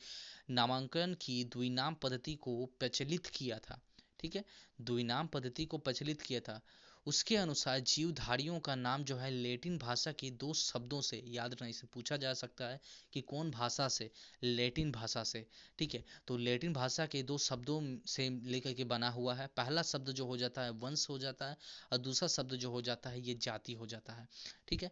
[0.49, 3.81] नामांकन की द्विनाम पद्धति को प्रचलित किया था।
[4.19, 4.45] ठीक है?
[4.81, 6.61] द्विनाम पद्धति को प्रचलित किया था।
[7.09, 11.67] उसके अनुसार जीवधारियों का नाम जो है लेटिन भाषा के दो शब्दों से, याद रखना,
[11.67, 12.79] इसे पूछा जा सकता है
[13.13, 14.09] कि कौन भाषा से?
[14.43, 15.45] लेटिन भाषा से,
[15.79, 16.03] ठीक है?
[16.27, 20.25] तो लेटिन भाषा के दो शब्दों से लेकर के बना हुआ है। पहला शब्द जो
[20.25, 21.57] हो जाता है वंश हो जाता है
[21.91, 24.27] और दूसरा शब्द जो हो जाता है ये जाति हो जाता है,
[24.67, 24.91] ठीक है?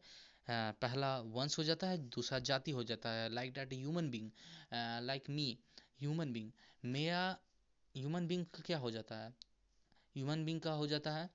[0.50, 4.30] पहला वंश हो जाता है, दूसरा जाति हो जाता है like that human being
[5.06, 5.58] like me
[6.00, 6.52] human being
[6.86, 7.26] मेरा
[7.96, 9.34] ह्यूमन बींग क्या हो जाता है?
[10.16, 11.30] ह्यूमन बींग का हो जाता है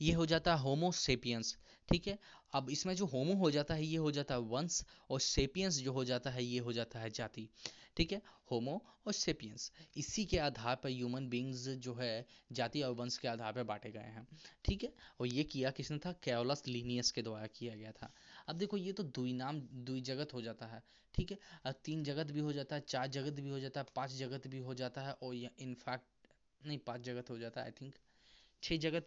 [0.00, 1.56] ये हो जाता है होमो सेपियंस
[1.88, 2.18] ठीक है
[2.52, 5.92] अब इसमें जो होमो हो जाता है ये हो जाता है वंश और सेपियंस जो
[5.92, 7.48] हो जाता है ये हो जाता है जाति
[7.96, 12.94] ठीक है होमो और सेपियंस इसी के आधार पर ह्यूमन बींग्स जो है जाति और
[12.94, 14.26] वंश के आधार पर बांटे गए हैं
[14.64, 18.12] ठीक है और ये किया किसने था कैलस लीनियस के द्वारा किया गया था
[18.48, 20.82] अब देखो ये तो दुई नाम दुई जगत हो जाता है
[21.14, 24.12] ठीक है तीन जगत भी हो जाता है चार जगत भी हो जाता है पाँच
[24.14, 26.28] जगत भी हो जाता है और इनफैक्ट
[26.60, 27.94] नहीं पाँच जगत हो जाता है आई थिंक
[28.62, 29.06] छः जगत,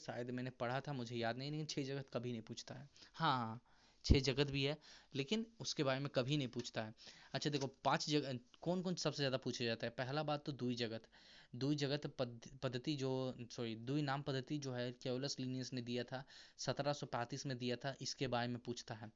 [0.00, 3.36] शायद मैंने पढ़ा था, मुझे याद नहीं, लेकिन छः जगत कभी नहीं पूछता है। हाँ
[3.38, 3.60] हाँ
[4.04, 4.76] छः जगत भी है,
[5.14, 6.94] लेकिन उसके बारे में कभी नहीं पूछता है।
[7.34, 9.90] अच्छा देखो, पाँच जगह कौन कौन सबसे ज़्यादा पूछा जाता है?
[9.90, 11.08] पहला बात तो दुई जगत।
[11.54, 12.06] दुई जगत
[12.62, 13.10] पद्धति जो
[13.50, 16.24] सॉरी दुई नाम पद्धति जो है केवलस लीनियस ने दिया था,
[16.58, 19.10] सत्रह सौ पैंतीस में दिया था, इसके बारे में पूछता है।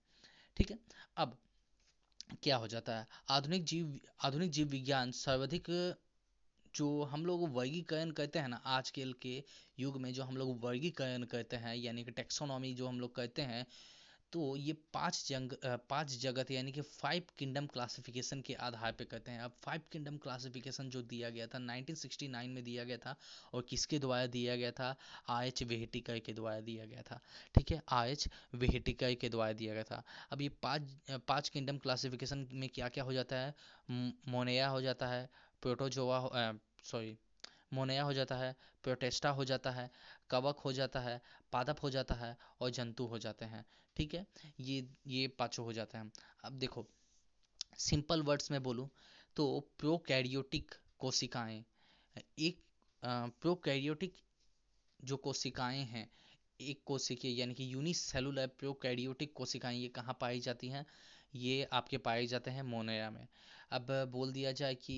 [0.57, 0.79] ठीक है?
[1.17, 1.37] अब,
[2.43, 3.07] क्या हो जाता है?
[3.31, 5.67] आधुनिक जीव आधुनिक जीव विज्ञान सर्वाधिक
[6.75, 9.43] जो हम लोग वर्गीकरण करते हैं ना आजकल के
[9.79, 13.43] युग में, जो हम लोग वर्गीकरण करते हैं, यानी कि टेक्सोनॉमी जो हम लोग करते
[13.43, 13.67] हैं
[14.33, 15.53] तो ये पाँच जंग
[15.89, 20.17] पाँच जगत यानी कि फाइव किंगडम क्लासिफिकेशन के आधार पे करते हैं। अब फाइव किंगडम
[20.17, 23.15] क्लासिफिकेशन जो दिया गया था 1969 में दिया गया था
[23.55, 24.95] और किसके द्वारा दिया गया था?
[25.29, 27.21] आर एच वेहेटिकर के द्वारा दिया गया था।
[27.55, 30.97] ठीक है आर एच वेहेटिकर के द्वारा दिया गया था। अब ये पाँच
[31.29, 33.55] पाँच किंगडम क्लासिफिकेशन में क्या क्या हो जाता है?
[34.29, 35.29] मोनेया हो जाता है
[35.65, 36.19] प्रोटोजोआ
[36.85, 37.17] सॉरी
[37.73, 39.91] मोनेया हो जाता है प्रोटेस्टा हो जाता है,
[40.31, 41.21] कवक हो जाता है,
[41.53, 43.65] पादप हो जाता है और जंतु हो जाते हैं।
[43.97, 44.27] ठीक है?
[44.61, 46.11] ये ये पाँचों हो जाते हैं।
[46.45, 46.87] अब देखो,
[47.79, 48.89] सिंपल वर्ड्स में बोलूँ
[49.37, 49.45] तो
[49.79, 51.65] प्रोकैरियोटिक कोशिकाएँ,
[52.41, 52.61] एक
[53.03, 54.17] प्रोकैरियोटिक
[55.01, 56.09] जो कोशिकाएँ हैं,
[56.61, 60.87] एक कोशिकीय यानी कि यूनिसेलुलर प्रोकैरियोटिक कोशिकाएँ, ये कहाँ पाई जाती हैं?
[61.35, 63.27] ये आपके पाए जाते हैं मोनेरा में।
[63.73, 64.97] अब बोल दिया जाए कि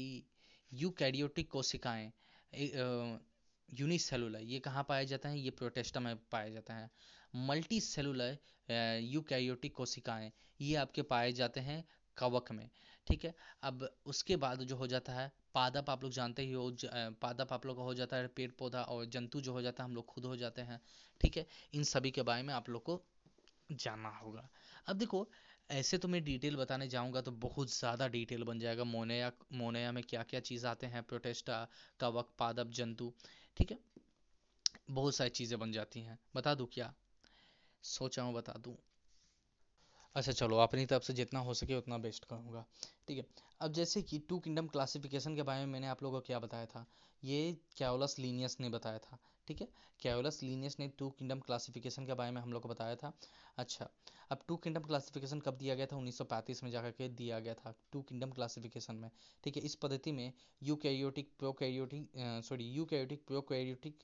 [0.73, 2.11] यूकैरियोटिक कोशिकाएँ
[3.69, 5.39] यूनिसेलुलर ये कहाँ पाया जाता है?
[5.39, 6.91] ये प्रोटेस्टा में पाया जाता है।
[7.35, 8.39] मल्टी सेलुलर
[9.03, 11.85] यूकैरियोटिक कोशिकाएँ, ये आपके पाए जाते हैं
[12.17, 12.69] कवक में,
[13.07, 13.35] ठीक है?
[13.63, 16.71] अब उसके बाद जो हो जाता है पादप आप लोग जानते ही हो
[17.23, 19.89] पादप आप लोग का हो जाता है पेड़ पौधा और जंतु जो हो जाता है,
[19.89, 20.81] हम लोग खुद हो जाते हैं,
[21.21, 21.47] ठीक है?
[21.75, 23.03] इन सभी के बारे में आप लोग को
[23.71, 24.49] जानना होगा।
[24.87, 25.29] अब देखो
[25.71, 30.03] ऐसे तो मैं डिटेल बताने जाऊँगा तो बहुत ज़्यादा डिटेल बन जाएगा। मोनेया मोनेया में
[30.05, 31.03] क्या क्या चीज़ आते हैं?
[31.03, 31.67] प्रोटेस्टा
[32.01, 33.13] कवक, पादप, जंतु,
[33.57, 33.79] ठीक है?
[34.91, 36.93] बहुत सारी चीज़ें बन जाती हैं। बता दूँ क्या?
[37.85, 38.77] सोचा हूँ, बता दूँ।
[40.17, 42.65] अच्छा चलो, अपनी तरफ़ से जितना हो सके उतना बेस्ट करूँगा
[43.09, 43.25] ठीक है?
[43.61, 46.67] अब जैसे कि टू किंगडम क्लासिफिकेशन के बारे में मैंने आप लोगों को क्या बताया
[46.67, 46.87] था?
[47.23, 49.69] ये कैओलस लीनियस ने बताया था। ठीक है?
[50.01, 53.13] कैओलस लीनियस ने टू किंगडम क्लासिफिकेशन के बारे में हम लोग को बताया था।
[53.59, 53.89] अच्छा
[54.31, 55.97] अब टू किंगडम क्लासिफिकेशन कब दिया गया था?
[55.97, 59.11] 1935 में जाकर के दिया गया था टू किंगडम क्लासिफिकेशन में।
[59.45, 60.33] ठीक है, इस पद्धति में
[60.63, 62.11] eukaryotic prokaryotic
[62.45, 64.03] sorry eukaryotic prokaryotic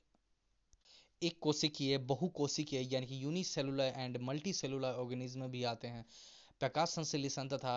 [1.23, 6.05] एक कोशिकीय, बहुकोशिकीय, यानी कि unicellular and multicellular organism भी आते हैं।
[6.61, 7.77] प्रकाश संश्लेषण तथा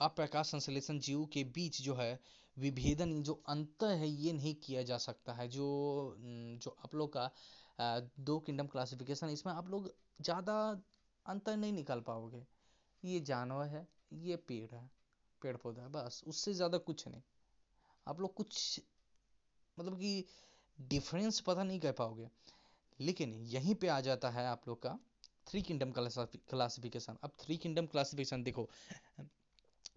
[0.00, 2.18] अप्रकाश संश्लेषण जीव के बीच जो है
[2.56, 6.16] विभेदन, जो अंतर है, ये नहीं किया जा सकता है। जो
[6.62, 7.30] जो आप लोग का
[8.20, 10.54] दो किंगडम क्लासिफिकेशन इसमें आप लोग ज़्यादा
[11.26, 12.44] अंतर नहीं निकाल पाओगे।
[13.02, 14.90] ये जानवर है, ये पेड़ है
[15.42, 17.22] पेड़ पौधा है, बस, उससे ज़्यादा कुछ नहीं।
[18.06, 18.80] आप लोग कुछ
[19.78, 20.24] मतलब कि
[20.78, 22.28] डिफरेंस पता नहीं कर पाओगे।
[23.00, 24.98] लेकिन यहीं पे आ जाता है आप लोग का
[25.46, 28.68] थ्री किंगडम क्लासिफिकेशन अब थ्री किंगडम क्लासिफिकेशन देखो,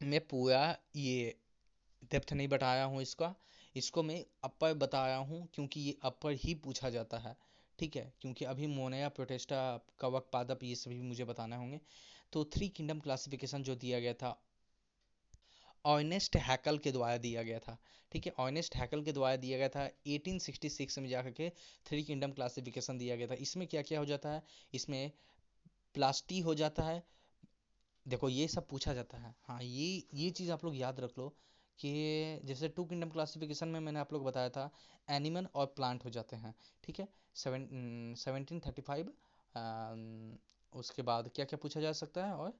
[0.03, 0.61] मैं पूरा
[0.95, 1.35] ये
[2.03, 3.35] डेप्थ नहीं बताया हूँ इसका।
[3.75, 7.35] इसको मैं अपर बताया हूँ क्योंकि ये अपर ही पूछा जाता है,
[7.79, 8.13] ठीक है?
[8.21, 9.61] क्योंकि अभी मोनया प्रोटेस्टा
[9.99, 11.79] कवक पादप ये सभी मुझे बताने होंगे।
[12.33, 14.39] तो थ्री किंगडम क्लासिफिकेशन जो दिया गया था
[15.85, 17.77] ऑनेस्ट हैकल के द्वारा दिया गया था,
[18.11, 18.33] ठीक है?
[18.39, 21.49] ऑनेस्ट हैकल के द्वारा दिया गया था 1866 में जाकर के
[21.85, 24.43] थ्री किंगडम क्लासिफिकेशन दिया गया था। इसमें क्या क्या हो जाता है?
[24.73, 25.11] इसमें
[25.93, 27.03] प्लास्टी हो जाता है।
[28.07, 31.35] देखो, ये सब पूछा जाता है। हाँ ये ये चीज़ आप लोग याद रख लो।
[31.79, 31.91] कि
[32.45, 34.69] जैसे टू किंगडम क्लासिफिकेशन में मैंने आप लोग बताया था
[35.07, 37.07] एनिमल और प्लांट हो जाते हैं, ठीक है?
[37.35, 39.13] सेवनटीन थर्टी फाइव
[40.73, 42.57] उसके बाद क्या क्या पूछा जा सकता है और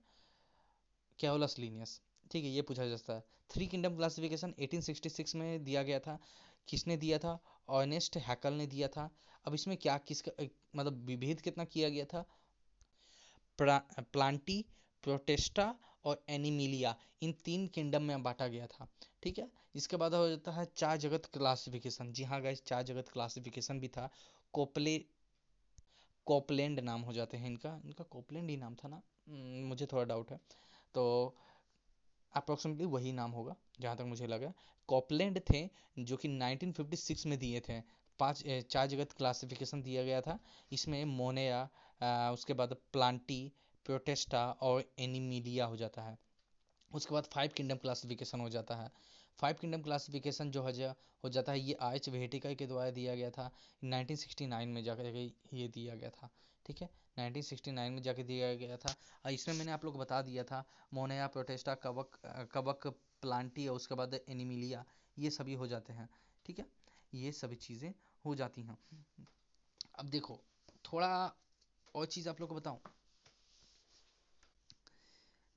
[1.20, 2.00] कैओलस लीनियस
[2.32, 6.18] ठीक है, ये पूछा जा सकता है। थ्री किंगडम क्लासिफिकेशन 1866 में दिया गया था,
[6.68, 7.38] किसने दिया था?
[7.70, 9.10] ऑनेस्ट हैकल ने दिया था।
[9.46, 10.32] अब इसमें क्या, किसका
[10.76, 12.26] मतलब विभेद कितना किया गया था?
[13.60, 14.66] प्लांटी
[15.04, 15.74] प्रोटेस्टा
[16.06, 18.88] और एनिमिलिया, इन तीन किंगडम में बांटा गया था।
[19.24, 19.50] ठीक है?
[19.76, 23.88] इसके बाद हो जाता है चार जगत क्लासिफिकेशन जी हाँ गाइस चार जगत क्लासिफिकेशन भी
[23.88, 24.10] था।
[24.54, 24.98] कोपले,
[26.28, 29.02] कोपलैंड नाम हो जाते हैं इनका। इनका कोपलैंड ही नाम था ना?
[29.68, 30.40] मुझे थोड़ा डाउट है।
[30.96, 31.36] तो
[32.34, 34.54] अप्रोक्सीमेटली वही नाम होगा, जहाँ तक मुझे लगा।
[34.90, 35.68] कॉपलैंड थे,
[36.00, 37.82] जो कि 1956 में दिए थे।
[38.20, 40.40] पाँच चार जगत क्लासिफिकेशन दिया गया था।
[40.72, 41.64] इसमें मोनेया
[42.34, 43.52] उसके बाद प्लांटी
[43.86, 46.18] प्रोटेस्टा और एनिमीलिया हो जाता है।
[46.92, 48.92] उसके बाद फाइव किंगडम क्लासिफिकेशन हो जाता है।
[49.40, 53.30] फाइव किंगडम क्लासिफिकेशन जो है हो जाता है, ये आइच वेटिका के द्वारा दिया गया
[53.30, 53.52] था।
[53.84, 55.06] 1969 में जाकर
[55.54, 56.30] ये दिया गया था।
[56.66, 56.90] ठीक है?
[57.20, 61.28] 1969 में जाके दिया गया था। और इसमें मैंने आप लोग बता दिया था, मोनेया
[61.28, 62.20] प्रोटेस्टा कवक
[62.52, 62.88] कवक
[63.22, 64.86] प्लांटी और उसके बाद एनिमिलिया
[65.20, 66.10] ये सभी हो जाते हैं।
[66.46, 66.66] ठीक है?
[67.14, 67.94] ये सभी चीज़ें
[68.26, 68.78] हो जाती हैं।
[70.00, 70.40] अब देखो,
[70.94, 71.36] थोड़ा
[71.96, 72.82] और चीज़ आप लोग को बताऊँ।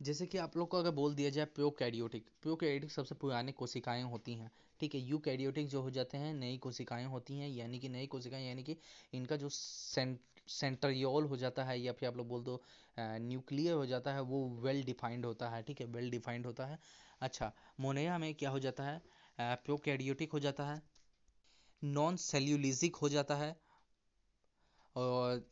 [0.03, 4.35] जैसे कि आप लोग को अगर बोल दिया जाए प्रोकैरियोटिक प्रोकैरियोटिक सबसे पुराने कोशिकाएँ होती
[4.35, 5.01] हैं, ठीक है?
[5.03, 8.77] यूकैरियोटिक जो हो जाते हैं, नई कोशिकाएँ होती हैं, यानी कि नई कोशिकाएँ, यानी कि
[9.13, 10.19] इनका जो सेंट
[10.51, 12.61] सेंट्रियोल हो जाता है या फिर आप लोग बोल दो
[12.97, 15.87] न्यूक्लियर हो जाता है, वो वेल डिफाइंड होता है, ठीक है?
[15.89, 16.79] वेल डिफाइंड होता है।
[17.21, 19.01] अच्छा मोनेया में क्या हो जाता है?
[19.39, 20.83] प्रोकैरियोटिक हो जाता है
[21.83, 23.57] नॉन सेल्यूलिजिक हो जाता है,
[24.97, 25.47] और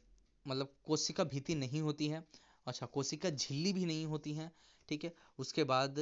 [0.46, 2.22] मतलब कोशिका भीति नहीं होती है।
[2.70, 4.50] अच्छा कोशिका झिल्ली भी नहीं होती हैं,
[4.88, 5.12] ठीक है?
[5.38, 5.98] उसके बाद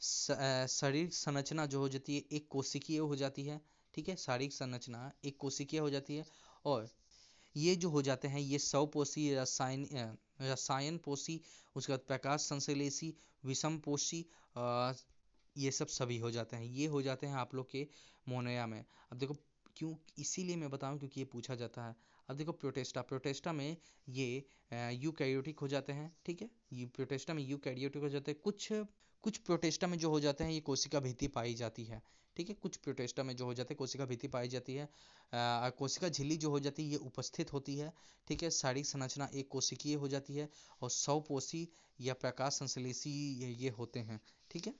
[0.00, 3.60] शरीर संरचना जो हो जाती है, एक कोशिकीय हो जाती है,
[3.94, 4.16] ठीक है?
[4.16, 6.24] शारीरिक संरचना, एक कोशिकीय हो जाती है
[6.64, 6.88] और
[7.56, 11.40] ये जो हो जाते हैं, ये सवपोषी रसायन रसायन पोषी,
[11.76, 14.24] उसके बाद प्रकाश संश्लेषी, विषम पोषी
[15.56, 17.86] ये सब सभी हो जाते हैं। ये हो जाते हैं आप लोग के
[18.26, 19.34] मोनया में। अब देखो,
[19.76, 21.96] क्यों, इसीलिए मैं बताऊँ क्योंकि ये पूछा जाता है।
[22.32, 23.76] अब देखो प्रोटेस्टा प्रोटेस्टा में
[24.08, 24.26] ये
[24.72, 26.48] यू कैरियोटिक हो जाते हैं ठीक है?
[26.72, 28.68] ये प्रोटेस्टा में यू कैरियोटिक हो जाते हैं। कुछ
[29.24, 32.00] कुछ प्रोटेस्टा में जो हो जाते हैं ये कोशिका भीति पाई जाती है
[32.36, 32.54] ठीक है?
[32.54, 34.88] कुछ प्रोटेस्टा में जो हो जाते हैं कोशिका भीति पाई जाती है।
[35.78, 37.92] कोशिका झिल्ली जो हो जाती है ये उपस्थित होती है
[38.28, 38.50] ठीक है?
[38.50, 40.48] शारीरिक संरचना एक कोशिकीय हो जाती है
[40.82, 41.68] और सौ पोषी
[42.00, 43.10] या प्रकाश संश्लेषी
[43.42, 44.74] ये, ये होते हैं ठीक है?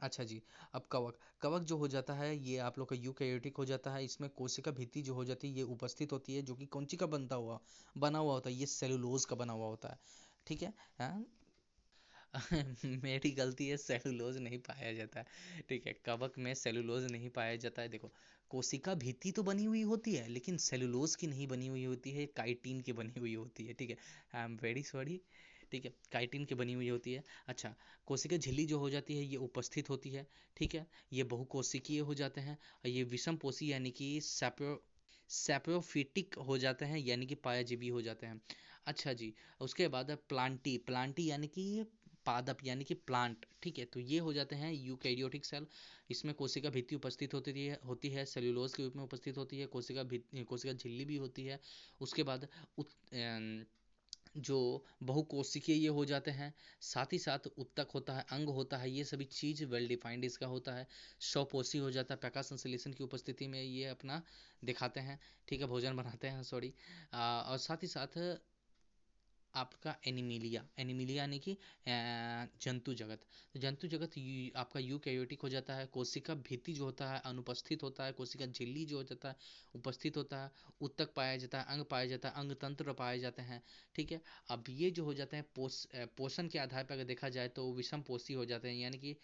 [0.00, 0.42] अच्छा जी,
[0.74, 4.04] अब कवक। कवक जो हो जाता है, ये आप लोग का यूकैरियोटिक हो जाता है,
[4.04, 6.96] इसमें कोशिका भित्ति जो हो जाती है, ये उपस्थित होती है, जो कि कौन सी
[6.96, 7.60] का बनता हुआ,
[7.98, 9.98] बना हुआ होता है, ये सेलुलोज का बना हुआ होता है,
[10.46, 10.74] ठीक है?
[10.98, 11.26] हाँ?
[12.84, 15.26] मेरी गलती है, सेलुलोज नहीं पाया जाता है
[15.68, 15.92] ठीक है?
[16.04, 18.12] कवक में सेलुलोज नहीं पाया जाता है, देखो,
[18.50, 22.26] कोशिका भित्ति तो बनी हुई होती है, लेकिन सेलुलोज की नहीं बनी हुई होती है,
[22.26, 23.96] काइटिन की बनी हुई होती है, ठीक है?
[24.34, 25.20] आई एम वेरी सॉरी
[25.72, 27.74] ठीक है काइटिन की बनी हुई होती है। अच्छा
[28.06, 30.26] कोशिका झिल्ली जो हो जाती है ये उपस्थित होती है
[30.56, 30.86] ठीक है?
[31.12, 34.82] ये बहुकोशिकीय हो जाते हैं और ये विषम पोषी यानी कि सैप्रो
[35.30, 38.40] सैप्रोफिटिक हो जाते हैं यानी कि पायाजीवी हो जाते हैं।
[38.86, 41.84] अच्छा जी उसके बाद प्लांटी प्लांटी यानी कि
[42.26, 43.84] पादप यानी कि प्लांट ठीक है?
[43.84, 45.66] तो ये हो जाते हैं यूकैरियोटिक सेल
[46.10, 49.66] इसमें कोशिका भित्ति उपस्थित होती है होती है सेल्यूलोज के रूप में उपस्थित होती है
[49.66, 51.60] कोशिका भित्ति कोशिका झिल्ली भी होती है।
[52.00, 52.90] उसके बाद उत,
[54.38, 58.90] जो बहुकोशिकीय ये हो जाते हैं, साथ ही साथ उत्तक होता है, अंग होता है,
[58.90, 60.86] ये सभी चीज़ वेल डिफाइंड इसका होता है।
[61.22, 64.22] स्वपोषी हो जाता है प्रकाश संश्लेषण की उपस्थिति में ये अपना
[64.64, 66.74] दिखाते हैं। ठीक है, भोजन बनाते हैं सॉरी
[67.14, 68.18] और साथ ही साथ
[69.58, 71.56] आपका एनिमिलिया। एनिमिलिया यानी कि
[72.62, 74.18] जंतु जगत। तो जंतु जगत
[74.56, 78.46] आपका यू कैयोटिक हो जाता है, कोशिका भित्ति जो होता है, अनुपस्थित होता है, कोशिका
[78.46, 79.36] झिल्ली जो हो जाता है,
[79.74, 83.42] उपस्थित होता है उत्तक पाया जाता है, अंग पाया जाता है अंग तंत्र पाए जाते
[83.42, 83.62] हैं,
[83.94, 84.20] ठीक है?
[84.50, 85.84] अब ये जो हो जाते हैं पोष
[86.16, 89.16] पोषण के आधार पर अगर देखा जाए तो विषम पोषी हो जाते हैं, यानी कि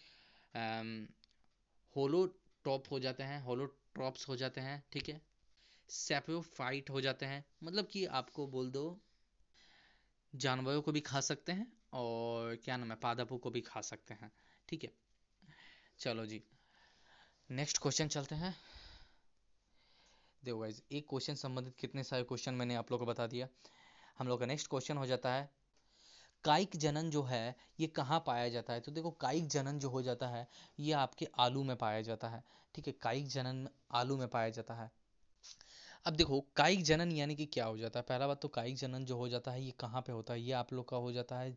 [1.97, 2.27] होलो
[2.65, 5.21] टॉप हो जाते हैं होलो ट्रॉप्स हो जाते हैं, ठीक है?
[5.89, 8.85] सेप्रोफाइट हो जाते हैं मतलब कि आपको बोल दो
[10.35, 14.15] जानवरों को भी खा सकते हैं और क्या नाम है, पादपों को भी खा सकते
[14.15, 14.33] हैं।
[14.69, 14.93] ठीक है?
[15.99, 16.43] चलो जी
[17.51, 18.55] नेक्स्ट क्वेश्चन चलते हैं।
[20.45, 23.49] देखो गाइज़ एक क्वेश्चन संबंधित कितने सारे क्वेश्चन मैंने आप लोग को बता दिया।
[24.19, 25.51] हम लोग का नेक्स्ट क्वेश्चन हो जाता है
[26.45, 28.81] कायिक जनन जो है, ये कहाँ पाया जाता है?
[28.81, 30.49] तो देखो कायिक जनन जो हो जाता है,
[30.81, 32.45] ये आपके आलू में पाया जाता है।
[32.75, 34.91] ठीक है कायिक जनन आलू में पाया जाता है।
[36.07, 39.05] अब देखो कायिक जनन यानी कि क्या हो जाता है पहला बात तो कायिक जनन
[39.05, 41.39] जो हो जाता है ये कहाँ पे होता है ये आप लोग का हो जाता
[41.39, 41.57] है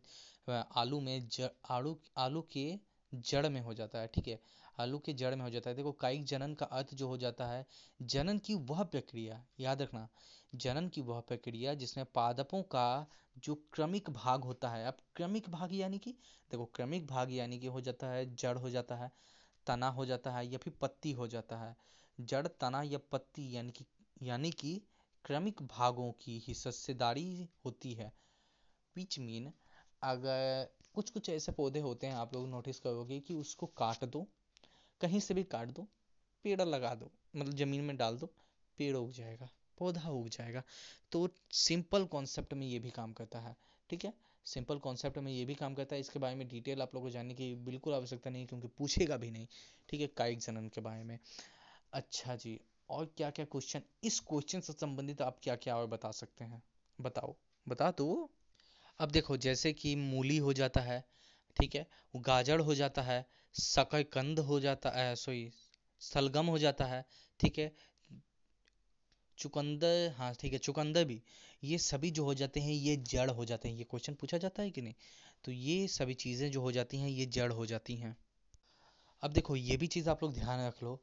[0.76, 2.64] आलू में जड़ आलू आलू के
[3.12, 4.38] जड़ में हो जाता है ठीक है
[4.80, 7.46] आलू के जड़ में हो जाता है देखो कायिक जनन का अर्थ जो हो जाता
[7.46, 7.66] है
[8.06, 10.08] जनन की वह प्रक्रिया याद रखना
[10.56, 12.86] जनन की वह प्रक्रिया जिसमें पादपों का
[13.38, 16.12] जो क्रमिक भाग होता है अब क्रमिक भाग यानी कि
[16.50, 19.10] देखो क्रमिक भाग यानी कि हो जाता है जड़ हो जाता है
[19.66, 21.76] तना हो जाता है या फिर पत्ती हो जाता है
[22.18, 23.84] जड़ तना या पत्ती यानी कि
[24.22, 24.80] यानी कि
[25.24, 28.12] क्रमिक भागों की ही सस्यदारी होती है।
[28.96, 29.52] विच मीन
[30.02, 34.26] अगर कुछ कुछ ऐसे पौधे होते हैं, आप लोग नोटिस करोगे कि उसको काट दो,
[35.00, 35.86] कहीं से भी काट दो,
[36.44, 38.26] पेड़ लगा दो मतलब ज़मीन में डाल दो,
[38.78, 40.62] पेड़ उग जाएगा, पौधा उग जाएगा।
[41.12, 43.56] तो सिंपल कॉन्सेप्ट में ये भी काम करता है,
[43.90, 44.12] ठीक है?
[44.46, 47.10] सिंपल कॉन्सेप्ट में ये भी काम करता है। इसके बारे में डिटेल आप लोगों को
[47.10, 49.46] जानने की बिल्कुल आवश्यकता नहीं क्योंकि पूछेगा भी नहीं,
[49.88, 50.06] ठीक है?
[50.06, 51.18] कायिक जनन के बारे में।
[51.92, 56.10] अच्छा जी और क्या क्या क्वेश्चन इस क्वेश्चन से संबंधित आप क्या क्या और बता
[56.10, 56.62] सकते हैं?
[57.00, 57.36] बताओ।
[57.68, 58.30] बता दो
[59.00, 61.04] अब देखो, जैसे कि मूली हो जाता है,
[61.60, 61.86] ठीक है?
[62.16, 65.52] गाजर हो जाता है, शकरकंद हो जाता है सॉरी
[66.00, 67.04] सलगम हो जाता है,
[67.40, 67.72] ठीक है?
[69.38, 71.22] चुकंदर हाँ ठीक है, चुकंदर भी।
[71.64, 74.62] ये सभी जो हो जाते हैं, ये जड़ हो जाते हैं। ये क्वेश्चन पूछा जाता
[74.62, 74.94] है कि नहीं?
[75.44, 78.16] तो ये सभी चीज़ें जो हो जाती हैं, ये जड़ हो जाती हैं।
[79.22, 81.02] अब देखो, ये भी चीज़ आप लोग ध्यान रख लो।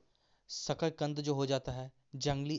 [0.50, 2.58] शकरकंद जो हो जाता है, जंगली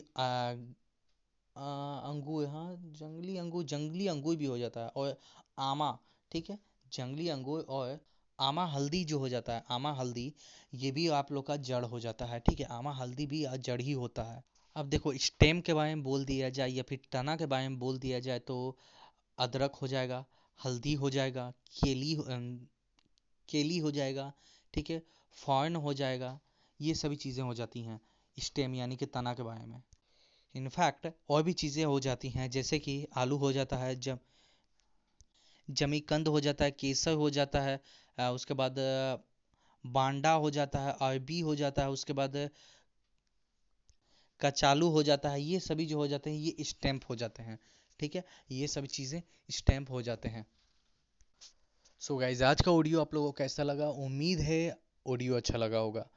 [1.57, 5.19] अंगूर हाँ जंगली अंगूर जंगली अंगूर भी हो जाता है, और
[5.59, 5.99] आमा,
[6.31, 6.59] ठीक है,
[6.93, 7.99] जंगली अंगूर और
[8.39, 10.33] आमा हल्दी जो हो जाता है, आमा हल्दी,
[10.75, 13.81] ये भी आप लोग का जड़ हो जाता है, ठीक है, आमा हल्दी भी जड़
[13.81, 14.43] ही होता है।
[14.77, 17.79] अब देखो, स्टेम के बारे में बोल दिया जाए या फिर तना के बारे में
[17.79, 18.77] बोल दिया जाए तो
[19.39, 20.25] अदरक हो जाएगा,
[20.59, 22.17] हल्दी हो जाएगा, केली
[23.49, 24.33] केली हो जाएगा,
[24.75, 25.03] ठीक है,
[25.37, 26.39] फॉर्न हो जाएगा
[26.81, 28.01] ये सभी चीज़ें हो जाती हैं,
[28.37, 29.83] स्टेम यानी कि तना के बारे में।
[30.55, 34.19] इनफैक्ट और भी चीज़ें हो जाती हैं, जैसे कि आलू हो जाता है, जब
[35.69, 37.81] जमीकंद हो जाता है, केसर हो जाता है
[38.33, 38.75] उसके बाद
[39.85, 42.37] बांडा हो जाता है, अरबी हो जाता है, उसके बाद,
[44.41, 47.59] कचालू हो जाता है, ये सभी जो हो जाते हैं, ये स्टैम्प हो जाते हैं,
[48.01, 48.25] ठीक है?
[48.51, 50.47] ये सभी चीज़ें स्टैम्प हो जाते हैं।
[52.03, 53.89] सो so गाइज़ आज का ऑडियो आप लोगों को कैसा लगा?
[53.89, 56.09] उम्मीद है ऑडियो अच्छा लगा होगा।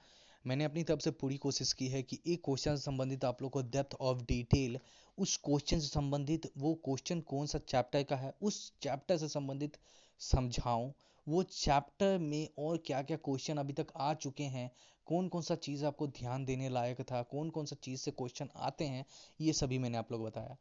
[0.46, 3.52] मैंने अपनी तरफ़ से पूरी कोशिश की है कि एक क्वेश्चन से संबंधित आप लोग
[3.52, 4.80] को डेप्थ ऑफ़ डिटेल
[5.18, 9.78] उस क्वेश्चन से संबंधित, वो क्वेश्चन कौन सा चैप्टर का है, उस चैप्टर से संबंधित
[10.22, 10.92] समझाऊं,
[11.28, 14.70] वो चैप्टर में और क्या क्या क्वेश्चन अभी तक आ चुके हैं
[15.08, 18.50] कौन कौन सा चीज़ आपको ध्यान देने लायक था कौन कौन सा चीज़ से क्वेश्चन
[18.58, 19.06] आते हैं,
[19.42, 20.56] ये सभी मैंने आप लोग बताया।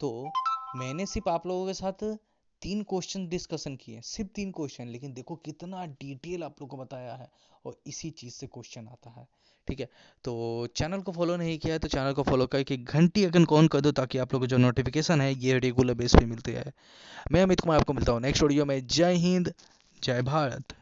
[0.00, 0.30] तो
[0.76, 2.04] मैंने सिर्फ़ आप लोगों के साथ
[2.66, 7.12] तीन क्वेश्चन डिस्कशन किए, सिर्फ़ तीन क्वेश्चन लेकिन देखो कितना डिटेल आप लोग को बताया
[7.14, 7.28] है
[7.64, 9.26] और इसी चीज़ से क्वेश्चन आता है,
[9.68, 9.88] ठीक है?
[10.24, 13.68] तो चैनल को फॉलो नहीं किया है तो चैनल को फॉलो करके घंटी अगन कौन
[13.68, 16.72] कर दो ताकि आप लोग को जो नोटिफिकेशन है, ये रेगुलर बेस पे मिलते हैं
[17.32, 19.52] मैं अमित कुमार आपको मिलता हूँ नेक्स्ट वीडियो में। जय हिंद,
[20.02, 20.76] जय भारत।